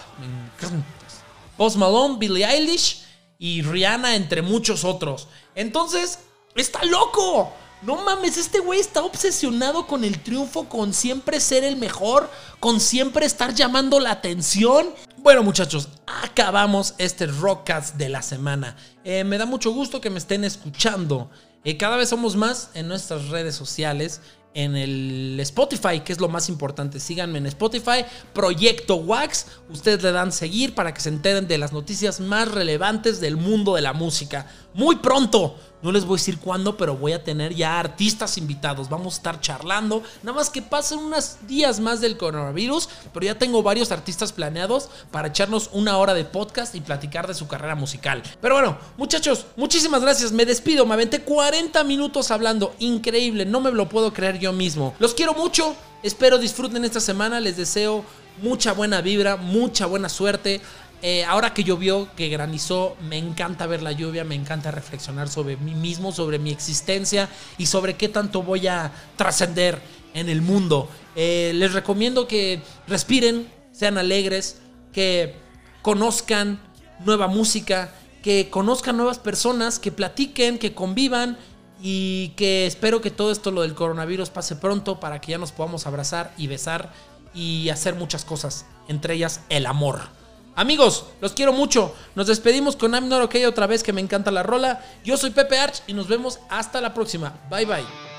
Post 1.57 1.77
Malone, 1.77 2.17
Billie 2.19 2.45
Eilish 2.45 3.02
y 3.43 3.61
Rihanna, 3.61 4.15
entre 4.15 4.41
muchos 4.41 4.85
otros. 4.85 5.27
Entonces, 5.53 6.19
está 6.55 6.85
loco. 6.85 7.51
No 7.81 7.97
mames, 7.97 8.37
este 8.37 8.61
güey 8.61 8.79
está 8.79 9.03
obsesionado 9.03 9.85
con 9.85 10.05
el 10.05 10.23
triunfo, 10.23 10.69
con 10.69 10.93
siempre 10.93 11.41
ser 11.41 11.65
el 11.65 11.75
mejor, 11.75 12.31
con 12.61 12.79
siempre 12.79 13.25
estar 13.25 13.53
llamando 13.53 13.99
la 13.99 14.11
atención. 14.11 14.91
Bueno, 15.17 15.43
muchachos, 15.43 15.89
acabamos 16.23 16.95
este 16.99 17.25
Rockcast 17.25 17.95
de 17.95 18.07
la 18.07 18.21
semana. 18.21 18.77
Eh, 19.03 19.25
me 19.25 19.37
da 19.37 19.45
mucho 19.45 19.71
gusto 19.71 19.99
que 19.99 20.09
me 20.09 20.19
estén 20.19 20.45
escuchando. 20.45 21.29
Eh, 21.65 21.75
cada 21.75 21.97
vez 21.97 22.07
somos 22.07 22.37
más 22.37 22.69
en 22.75 22.87
nuestras 22.87 23.27
redes 23.27 23.55
sociales 23.55 24.21
en 24.53 24.75
el 24.75 25.39
Spotify, 25.41 26.01
que 26.01 26.13
es 26.13 26.19
lo 26.19 26.29
más 26.29 26.49
importante. 26.49 26.99
Síganme 26.99 27.39
en 27.39 27.45
Spotify, 27.47 28.05
Proyecto 28.33 28.95
Wax. 28.95 29.47
Ustedes 29.69 30.03
le 30.03 30.11
dan 30.11 30.31
seguir 30.31 30.75
para 30.75 30.93
que 30.93 31.01
se 31.01 31.09
enteren 31.09 31.47
de 31.47 31.57
las 31.57 31.73
noticias 31.73 32.19
más 32.19 32.49
relevantes 32.49 33.19
del 33.19 33.37
mundo 33.37 33.75
de 33.75 33.81
la 33.81 33.93
música. 33.93 34.47
Muy 34.73 34.97
pronto, 34.97 35.55
no 35.83 35.91
les 35.91 36.05
voy 36.05 36.15
a 36.15 36.19
decir 36.19 36.39
cuándo, 36.39 36.77
pero 36.77 36.95
voy 36.95 37.11
a 37.11 37.23
tener 37.23 37.53
ya 37.53 37.79
artistas 37.79 38.37
invitados. 38.37 38.89
Vamos 38.89 39.13
a 39.13 39.17
estar 39.17 39.41
charlando. 39.41 40.01
Nada 40.23 40.37
más 40.37 40.49
que 40.49 40.61
pasen 40.61 40.99
unos 40.99 41.37
días 41.45 41.79
más 41.79 41.99
del 41.99 42.17
coronavirus, 42.17 42.89
pero 43.13 43.25
ya 43.25 43.37
tengo 43.37 43.61
varios 43.61 43.91
artistas 43.91 44.31
planeados 44.31 44.89
para 45.11 45.27
echarnos 45.27 45.69
una 45.73 45.97
hora 45.97 46.13
de 46.13 46.23
podcast 46.23 46.73
y 46.73 46.81
platicar 46.81 47.27
de 47.27 47.33
su 47.33 47.47
carrera 47.47 47.75
musical. 47.75 48.23
Pero 48.41 48.55
bueno, 48.55 48.77
muchachos, 48.97 49.45
muchísimas 49.57 50.01
gracias. 50.01 50.31
Me 50.31 50.45
despido. 50.45 50.85
Me 50.85 50.93
aventé 50.93 51.21
40 51.21 51.83
minutos 51.83 52.31
hablando. 52.31 52.73
Increíble, 52.79 53.45
no 53.45 53.59
me 53.59 53.71
lo 53.71 53.89
puedo 53.89 54.13
creer 54.13 54.39
yo 54.39 54.53
mismo. 54.53 54.95
Los 54.99 55.13
quiero 55.13 55.33
mucho. 55.33 55.75
Espero 56.01 56.37
disfruten 56.37 56.85
esta 56.85 57.01
semana. 57.01 57.39
Les 57.39 57.57
deseo 57.57 58.05
mucha 58.41 58.73
buena 58.73 59.01
vibra, 59.01 59.35
mucha 59.35 59.85
buena 59.85 60.09
suerte. 60.09 60.61
Eh, 61.05 61.25
ahora 61.25 61.53
que 61.53 61.65
llovió, 61.65 62.07
que 62.15 62.29
granizó, 62.29 62.95
me 63.01 63.17
encanta 63.17 63.67
ver 63.67 63.81
la 63.81 63.91
lluvia, 63.91 64.23
me 64.23 64.35
encanta 64.35 64.71
reflexionar 64.71 65.27
sobre 65.27 65.57
mí 65.57 65.75
mismo, 65.75 66.13
sobre 66.13 66.39
mi 66.39 66.49
existencia 66.49 67.27
y 67.57 67.65
sobre 67.65 67.97
qué 67.97 68.07
tanto 68.07 68.41
voy 68.41 68.67
a 68.67 68.89
trascender 69.17 69.81
en 70.13 70.29
el 70.29 70.41
mundo. 70.41 70.87
Eh, 71.17 71.51
les 71.55 71.73
recomiendo 71.73 72.25
que 72.25 72.61
respiren, 72.87 73.51
sean 73.73 73.97
alegres, 73.97 74.61
que 74.93 75.35
conozcan 75.81 76.61
nueva 77.03 77.27
música, 77.27 77.93
que 78.21 78.49
conozcan 78.49 78.95
nuevas 78.95 79.19
personas, 79.19 79.79
que 79.79 79.91
platiquen, 79.91 80.57
que 80.57 80.73
convivan 80.73 81.37
y 81.81 82.29
que 82.37 82.65
espero 82.65 83.01
que 83.01 83.11
todo 83.11 83.33
esto, 83.33 83.51
lo 83.51 83.63
del 83.63 83.75
coronavirus, 83.75 84.29
pase 84.29 84.55
pronto 84.55 85.01
para 85.01 85.19
que 85.19 85.31
ya 85.31 85.37
nos 85.37 85.51
podamos 85.51 85.85
abrazar 85.85 86.33
y 86.37 86.47
besar 86.47 86.93
y 87.33 87.67
hacer 87.67 87.93
muchas 87.95 88.23
cosas, 88.23 88.65
entre 88.87 89.15
ellas 89.15 89.41
el 89.49 89.65
amor. 89.65 90.22
Amigos, 90.55 91.05
los 91.19 91.33
quiero 91.33 91.53
mucho. 91.53 91.95
Nos 92.15 92.27
despedimos 92.27 92.75
con 92.75 92.93
I'm 92.93 93.09
Not 93.09 93.23
Okay 93.23 93.45
otra 93.45 93.67
vez 93.67 93.81
que 93.83 93.93
me 93.93 94.01
encanta 94.01 94.31
la 94.31 94.43
rola. 94.43 94.83
Yo 95.03 95.17
soy 95.17 95.31
Pepe 95.31 95.57
Arch 95.57 95.81
y 95.87 95.93
nos 95.93 96.07
vemos 96.07 96.39
hasta 96.49 96.79
la 96.81 96.93
próxima. 96.93 97.33
Bye 97.49 97.65
bye. 97.65 98.12